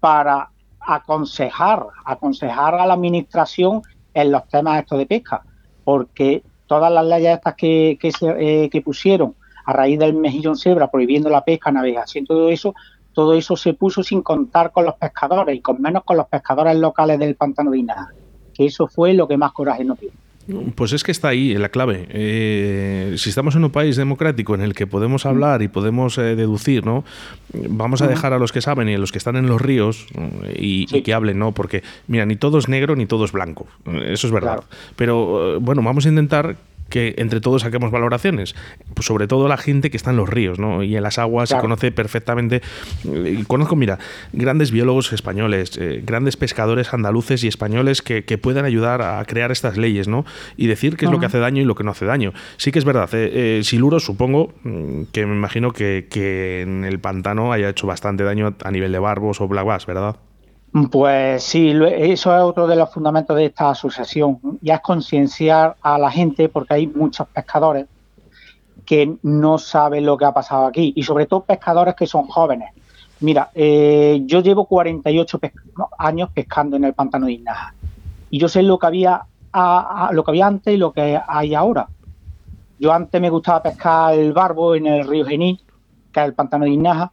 para 0.00 0.48
aconsejar, 0.80 1.84
aconsejar 2.06 2.74
a 2.74 2.86
la 2.86 2.94
administración 2.94 3.82
en 4.14 4.32
los 4.32 4.48
temas 4.48 4.80
estos 4.80 4.98
de 4.98 5.04
pesca, 5.04 5.42
porque 5.84 6.42
todas 6.66 6.90
las 6.90 7.04
leyes 7.04 7.36
estas 7.36 7.54
que, 7.54 7.98
que, 8.00 8.10
eh, 8.38 8.70
que 8.70 8.80
pusieron 8.80 9.34
a 9.66 9.74
raíz 9.74 9.98
del 9.98 10.14
mejillón 10.14 10.56
cebra 10.56 10.90
prohibiendo 10.90 11.28
la 11.28 11.44
pesca, 11.44 11.70
navegación, 11.70 12.24
todo 12.24 12.48
eso, 12.48 12.74
todo 13.12 13.34
eso 13.34 13.56
se 13.56 13.74
puso 13.74 14.02
sin 14.02 14.22
contar 14.22 14.72
con 14.72 14.86
los 14.86 14.94
pescadores 14.94 15.54
y 15.54 15.60
con 15.60 15.82
menos 15.82 16.02
con 16.02 16.16
los 16.16 16.28
pescadores 16.28 16.76
locales 16.76 17.18
del 17.18 17.34
pantano 17.34 17.72
de 17.72 17.78
Inaja, 17.80 18.08
que 18.54 18.64
eso 18.64 18.86
fue 18.86 19.12
lo 19.12 19.28
que 19.28 19.36
más 19.36 19.52
coraje 19.52 19.84
nos 19.84 20.00
dio. 20.00 20.12
Pues 20.74 20.92
es 20.92 21.02
que 21.02 21.10
está 21.10 21.28
ahí 21.28 21.54
la 21.54 21.70
clave. 21.70 22.06
Eh, 22.10 23.14
si 23.18 23.30
estamos 23.30 23.56
en 23.56 23.64
un 23.64 23.70
país 23.70 23.96
democrático 23.96 24.54
en 24.54 24.60
el 24.60 24.74
que 24.74 24.86
podemos 24.86 25.26
hablar 25.26 25.62
y 25.62 25.68
podemos 25.68 26.18
eh, 26.18 26.36
deducir, 26.36 26.86
¿no? 26.86 27.04
Vamos 27.52 28.00
a 28.02 28.06
dejar 28.06 28.32
a 28.32 28.38
los 28.38 28.52
que 28.52 28.60
saben 28.60 28.88
y 28.88 28.94
a 28.94 28.98
los 28.98 29.10
que 29.10 29.18
están 29.18 29.36
en 29.36 29.48
los 29.48 29.60
ríos 29.60 30.06
y, 30.54 30.86
que 31.02 31.14
hablen, 31.14 31.38
¿no? 31.38 31.52
Porque, 31.52 31.82
mira, 32.06 32.26
ni 32.26 32.36
todo 32.36 32.58
es 32.58 32.68
negro 32.68 32.94
ni 32.94 33.06
todo 33.06 33.24
es 33.24 33.32
blanco. 33.32 33.66
Eso 34.04 34.26
es 34.28 34.32
verdad. 34.32 34.62
Pero, 34.94 35.56
eh, 35.56 35.58
bueno, 35.60 35.82
vamos 35.82 36.06
a 36.06 36.10
intentar 36.10 36.56
que 36.88 37.14
entre 37.18 37.40
todos 37.40 37.62
saquemos 37.62 37.90
valoraciones. 37.90 38.54
Pues 38.94 39.06
sobre 39.06 39.26
todo 39.26 39.48
la 39.48 39.56
gente 39.56 39.90
que 39.90 39.96
está 39.96 40.10
en 40.10 40.16
los 40.16 40.28
ríos, 40.28 40.58
¿no? 40.58 40.82
Y 40.82 40.96
en 40.96 41.02
las 41.02 41.18
aguas 41.18 41.48
se 41.48 41.58
conoce 41.58 41.92
perfectamente. 41.92 42.62
Y 43.04 43.42
conozco, 43.44 43.76
mira, 43.76 43.98
grandes 44.32 44.70
biólogos 44.70 45.12
españoles, 45.12 45.76
eh, 45.78 46.02
grandes 46.04 46.36
pescadores 46.36 46.92
andaluces 46.92 47.44
y 47.44 47.48
españoles 47.48 48.02
que, 48.02 48.36
puedan 48.36 48.66
ayudar 48.66 49.00
a 49.00 49.24
crear 49.24 49.50
estas 49.50 49.78
leyes, 49.78 50.08
¿no? 50.08 50.26
Y 50.56 50.66
decir 50.66 50.96
qué 50.96 51.06
es 51.06 51.10
lo 51.10 51.18
que 51.18 51.26
hace 51.26 51.38
daño 51.38 51.62
y 51.62 51.64
lo 51.64 51.74
que 51.74 51.84
no 51.84 51.92
hace 51.92 52.04
daño. 52.04 52.32
Sí 52.58 52.70
que 52.70 52.78
es 52.78 52.84
verdad. 52.84 53.08
Eh, 53.14 53.58
eh 53.58 53.64
Siluro, 53.64 53.98
supongo 53.98 54.52
mm, 54.62 55.04
que 55.10 55.24
me 55.24 55.34
imagino 55.34 55.72
que, 55.72 56.06
que 56.10 56.60
en 56.60 56.84
el 56.84 56.98
pantano 57.00 57.52
haya 57.52 57.70
hecho 57.70 57.86
bastante 57.86 58.24
daño 58.24 58.54
a 58.62 58.70
nivel 58.70 58.92
de 58.92 58.98
barbos 58.98 59.40
o 59.40 59.48
black 59.48 59.64
bass, 59.64 59.86
¿verdad? 59.86 60.16
Pues 60.90 61.42
sí, 61.42 61.70
eso 61.70 62.36
es 62.36 62.42
otro 62.42 62.66
de 62.66 62.76
los 62.76 62.92
fundamentos 62.92 63.34
de 63.34 63.46
esta 63.46 63.70
asociación, 63.70 64.38
ya 64.60 64.74
es 64.74 64.80
concienciar 64.82 65.74
a 65.80 65.96
la 65.96 66.10
gente 66.10 66.50
porque 66.50 66.74
hay 66.74 66.86
muchos 66.86 67.26
pescadores 67.28 67.86
que 68.84 69.16
no 69.22 69.56
saben 69.56 70.04
lo 70.04 70.18
que 70.18 70.26
ha 70.26 70.34
pasado 70.34 70.66
aquí 70.66 70.92
y 70.94 71.02
sobre 71.02 71.24
todo 71.24 71.44
pescadores 71.44 71.94
que 71.94 72.06
son 72.06 72.26
jóvenes. 72.26 72.74
Mira, 73.20 73.50
eh, 73.54 74.20
yo 74.26 74.40
llevo 74.40 74.66
48 74.66 75.40
años 75.96 76.28
pescando 76.34 76.76
en 76.76 76.84
el 76.84 76.92
pantano 76.92 77.24
de 77.24 77.32
Inaja 77.32 77.72
y 78.28 78.38
yo 78.38 78.46
sé 78.46 78.62
lo 78.62 78.78
que 78.78 78.86
había 78.86 79.22
lo 80.10 80.24
que 80.24 80.30
había 80.30 80.46
antes 80.46 80.74
y 80.74 80.76
lo 80.76 80.92
que 80.92 81.18
hay 81.26 81.54
ahora. 81.54 81.88
Yo 82.78 82.92
antes 82.92 83.18
me 83.18 83.30
gustaba 83.30 83.62
pescar 83.62 84.12
el 84.12 84.34
barbo 84.34 84.74
en 84.74 84.86
el 84.86 85.08
río 85.08 85.24
Genil, 85.24 85.58
que 86.12 86.20
es 86.20 86.26
el 86.26 86.34
pantano 86.34 86.66
de 86.66 86.72
Inaja, 86.72 87.12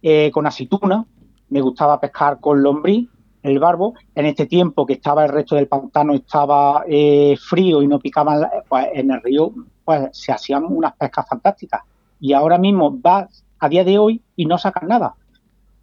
eh, 0.00 0.30
con 0.32 0.46
aceituna, 0.46 1.04
me 1.50 1.60
gustaba 1.60 2.00
pescar 2.00 2.40
con 2.40 2.62
lombriz, 2.62 3.08
el 3.42 3.58
barbo. 3.58 3.94
En 4.14 4.26
este 4.26 4.46
tiempo 4.46 4.86
que 4.86 4.94
estaba 4.94 5.24
el 5.24 5.30
resto 5.30 5.56
del 5.56 5.68
pantano 5.68 6.14
estaba 6.14 6.84
eh, 6.88 7.36
frío 7.36 7.82
y 7.82 7.88
no 7.88 7.98
picaban, 7.98 8.46
pues 8.68 8.88
en 8.94 9.10
el 9.10 9.22
río 9.22 9.52
pues 9.84 10.08
se 10.12 10.32
hacían 10.32 10.64
unas 10.64 10.94
pescas 10.96 11.26
fantásticas. 11.28 11.82
Y 12.20 12.32
ahora 12.32 12.58
mismo 12.58 13.00
va 13.00 13.28
a 13.58 13.68
día 13.68 13.84
de 13.84 13.98
hoy 13.98 14.22
y 14.36 14.46
no 14.46 14.58
sacan 14.58 14.88
nada. 14.88 15.14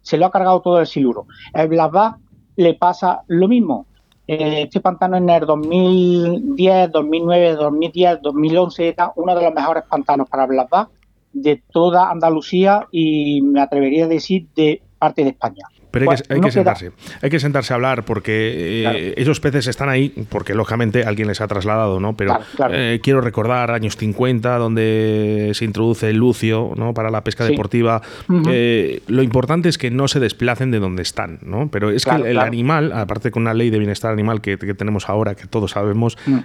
Se 0.02 0.16
lo 0.16 0.26
ha 0.26 0.30
cargado 0.30 0.60
todo 0.60 0.80
el 0.80 0.86
siluro. 0.86 1.26
El 1.52 1.68
Blasbach 1.68 2.16
le 2.56 2.74
pasa 2.74 3.22
lo 3.26 3.48
mismo. 3.48 3.86
Eh, 4.26 4.62
este 4.62 4.80
pantano 4.80 5.16
en 5.16 5.28
el 5.28 5.46
2010, 5.46 6.92
2009, 6.92 7.54
2010, 7.54 8.22
2011 8.22 8.88
era 8.88 9.12
uno 9.16 9.34
de 9.34 9.42
los 9.42 9.54
mejores 9.54 9.84
pantanos 9.84 10.28
para 10.28 10.46
Blasbach 10.46 10.88
de 11.32 11.62
toda 11.72 12.10
Andalucía 12.10 12.86
y 12.90 13.42
me 13.42 13.60
atrevería 13.60 14.04
a 14.04 14.08
decir 14.08 14.48
de 14.54 14.82
parte 14.98 15.22
de 15.22 15.30
España. 15.30 15.66
Pero 15.98 16.10
hay, 16.10 16.16
que, 16.16 16.34
hay 16.34 16.40
que 16.40 16.50
sentarse, 16.50 16.92
hay 17.22 17.30
que 17.30 17.40
sentarse 17.40 17.72
a 17.72 17.76
hablar 17.76 18.04
porque 18.04 18.84
eh, 18.86 19.14
esos 19.16 19.40
peces 19.40 19.66
están 19.66 19.88
ahí 19.88 20.12
porque 20.28 20.54
lógicamente 20.54 21.04
alguien 21.04 21.28
les 21.28 21.40
ha 21.40 21.48
trasladado, 21.48 22.00
¿no? 22.00 22.16
Pero 22.16 22.38
eh, 22.70 23.00
quiero 23.02 23.20
recordar 23.20 23.70
años 23.70 23.96
50 23.96 24.58
donde 24.58 25.52
se 25.54 25.64
introduce 25.64 26.10
el 26.10 26.16
lucio, 26.16 26.72
¿no? 26.76 26.94
Para 26.94 27.10
la 27.10 27.24
pesca 27.24 27.44
deportiva. 27.44 28.02
Eh, 28.48 29.02
lo 29.06 29.22
importante 29.22 29.68
es 29.68 29.78
que 29.78 29.90
no 29.90 30.08
se 30.08 30.20
desplacen 30.20 30.70
de 30.70 30.78
donde 30.78 31.02
están, 31.02 31.38
¿no? 31.42 31.68
Pero 31.70 31.90
es 31.90 32.04
que 32.04 32.14
el, 32.14 32.38
animal, 32.38 32.92
aparte 32.92 33.30
con 33.30 33.42
una 33.42 33.54
ley 33.54 33.70
de 33.70 33.78
bienestar 33.78 34.12
animal 34.12 34.40
que, 34.40 34.56
tenemos 34.56 35.08
ahora, 35.08 35.34
que 35.34 35.46
todos 35.46 35.72
sabemos, 35.72 36.16
mm. 36.26 36.38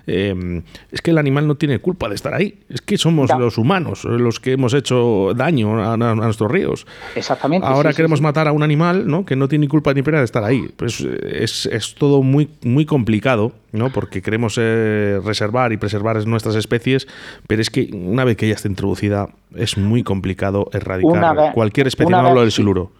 es 0.91 1.01
que 1.01 1.11
el 1.11 1.17
animal 1.17 1.47
no 1.47 1.55
tiene 1.55 1.79
culpa 1.79 2.09
de 2.09 2.15
estar 2.15 2.33
ahí. 2.33 2.59
Es 2.69 2.81
que 2.81 2.97
somos 2.97 3.29
los 3.37 3.57
humanos 3.57 4.03
los 4.03 4.39
que 4.39 4.53
hemos 4.53 4.73
hecho 4.73 5.33
daño 5.35 5.83
a, 5.83 5.97
nuestros 5.97 6.51
ríos. 6.51 6.85
Exactamente. 7.15 7.67
Ahora 7.67 7.93
queremos 7.93 8.21
matar 8.21 8.47
a 8.47 8.51
un 8.51 8.63
animal, 8.63 9.07
¿no? 9.07 9.25
Que 9.25 9.35
no 9.35 9.42
tiene 9.47 9.63
ni 9.63 9.67
culpa 9.67 9.93
ni 9.93 10.01
pena 10.01 10.19
de 10.19 10.25
estar 10.25 10.43
ahí. 10.43 10.69
Pues 10.75 10.99
es, 11.01 11.65
es 11.65 11.95
todo 11.95 12.21
muy, 12.21 12.49
muy 12.63 12.85
complicado, 12.85 13.51
¿no? 13.71 13.91
Porque 13.91 14.21
queremos 14.21 14.57
eh, 14.59 15.19
reservar 15.23 15.71
y 15.73 15.77
preservar 15.77 16.25
nuestras 16.27 16.55
especies, 16.55 17.07
pero 17.47 17.61
es 17.61 17.69
que 17.69 17.89
una 17.93 18.23
vez 18.23 18.37
que 18.37 18.47
ya 18.47 18.55
está 18.55 18.67
introducida, 18.67 19.29
es 19.55 19.77
muy 19.77 20.03
complicado 20.03 20.69
erradicar 20.73 21.53
cualquier 21.53 21.87
especie, 21.87 22.11
no 22.11 22.17
hablo 22.17 22.41
del 22.41 22.51
siluro. 22.51 22.91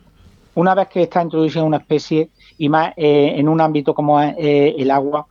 Una 0.56 0.76
vez 0.76 0.88
que 0.88 1.04
está 1.04 1.22
introducida 1.22 1.64
una 1.64 1.78
especie, 1.78 2.30
y 2.58 2.70
más 2.70 2.94
eh, 2.96 3.34
en 3.36 3.50
un 3.50 3.60
ámbito 3.60 3.94
como 3.94 4.22
es 4.22 4.36
eh, 4.38 4.76
el 4.78 4.92
agua, 4.92 5.26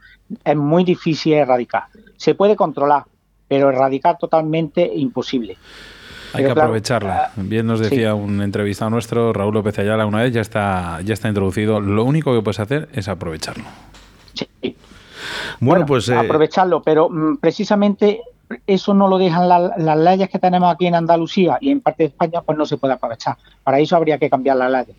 es 0.45 0.57
muy 0.57 0.85
difícil 0.85 1.35
erradicar. 1.35 1.85
Se 2.17 2.35
puede 2.35 2.57
controlar, 2.57 3.05
pero 3.49 3.69
erradicar 3.69 4.19
totalmente 4.19 4.91
imposible. 4.95 5.57
Hay 6.35 6.45
que 6.45 6.51
aprovecharla. 6.51 7.25
Ah, 7.27 7.31
Bien 7.37 7.67
nos 7.67 7.81
decía 7.81 8.15
un 8.15 8.41
entrevistado 8.43 8.91
nuestro, 8.91 9.33
Raúl 9.33 9.55
López 9.55 9.79
Ayala, 9.79 10.07
una 10.07 10.23
vez 10.23 10.33
ya 10.33 10.41
está, 10.41 11.01
ya 11.03 11.15
está 11.15 11.29
introducido. 11.29 11.81
Lo 11.81 12.05
único 12.05 12.35
que 12.35 12.43
puedes 12.43 12.61
hacer 12.61 12.89
es 12.93 13.09
aprovecharlo. 13.09 13.65
Sí. 14.35 14.77
Bueno, 15.61 15.87
pues... 15.87 16.09
Eh, 16.09 16.17
aprovecharlo, 16.17 16.83
pero 16.83 17.09
mm, 17.09 17.37
precisamente 17.37 18.23
eso 18.67 18.95
no 18.95 19.09
lo 19.09 19.19
dejan 19.19 19.49
las 19.49 19.99
leyes 19.99 20.29
que 20.29 20.39
tenemos 20.39 20.73
aquí 20.73 20.87
en 20.87 20.95
Andalucía 20.95 21.59
y 21.61 21.71
en 21.71 21.81
parte 21.81 22.05
de 22.05 22.09
España, 22.09 22.43
pues 22.43 22.59
no 22.59 22.67
se 22.67 22.77
puede 22.77 22.95
aprovechar. 22.95 23.37
Para 23.63 23.79
eso 23.79 23.97
habría 23.97 24.19
que 24.19 24.29
cambiar 24.29 24.57
las 24.57 24.71
leyes. 24.71 24.97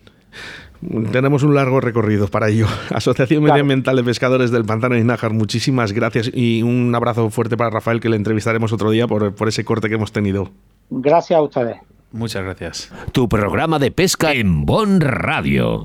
Tenemos 1.12 1.42
un 1.42 1.54
largo 1.54 1.80
recorrido 1.80 2.28
para 2.28 2.48
ello. 2.48 2.66
Asociación 2.90 3.42
Medioambiental 3.42 3.96
de 3.96 4.04
Pescadores 4.04 4.50
del 4.50 4.64
Pantano 4.64 4.96
de 4.96 5.04
Nájar, 5.04 5.32
muchísimas 5.32 5.92
gracias 5.92 6.30
y 6.32 6.62
un 6.62 6.94
abrazo 6.94 7.30
fuerte 7.30 7.56
para 7.56 7.70
Rafael 7.70 8.00
que 8.00 8.08
le 8.08 8.16
entrevistaremos 8.16 8.72
otro 8.72 8.90
día 8.90 9.06
por, 9.06 9.34
por 9.34 9.48
ese 9.48 9.64
corte 9.64 9.88
que 9.88 9.94
hemos 9.94 10.12
tenido. 10.12 10.50
Gracias 11.00 11.38
a 11.38 11.42
ustedes. 11.42 11.76
Muchas 12.12 12.44
gracias. 12.44 12.92
Tu 13.10 13.28
programa 13.28 13.80
de 13.80 13.90
pesca 13.90 14.32
en 14.32 14.64
Bon 14.64 15.00
Radio. 15.00 15.82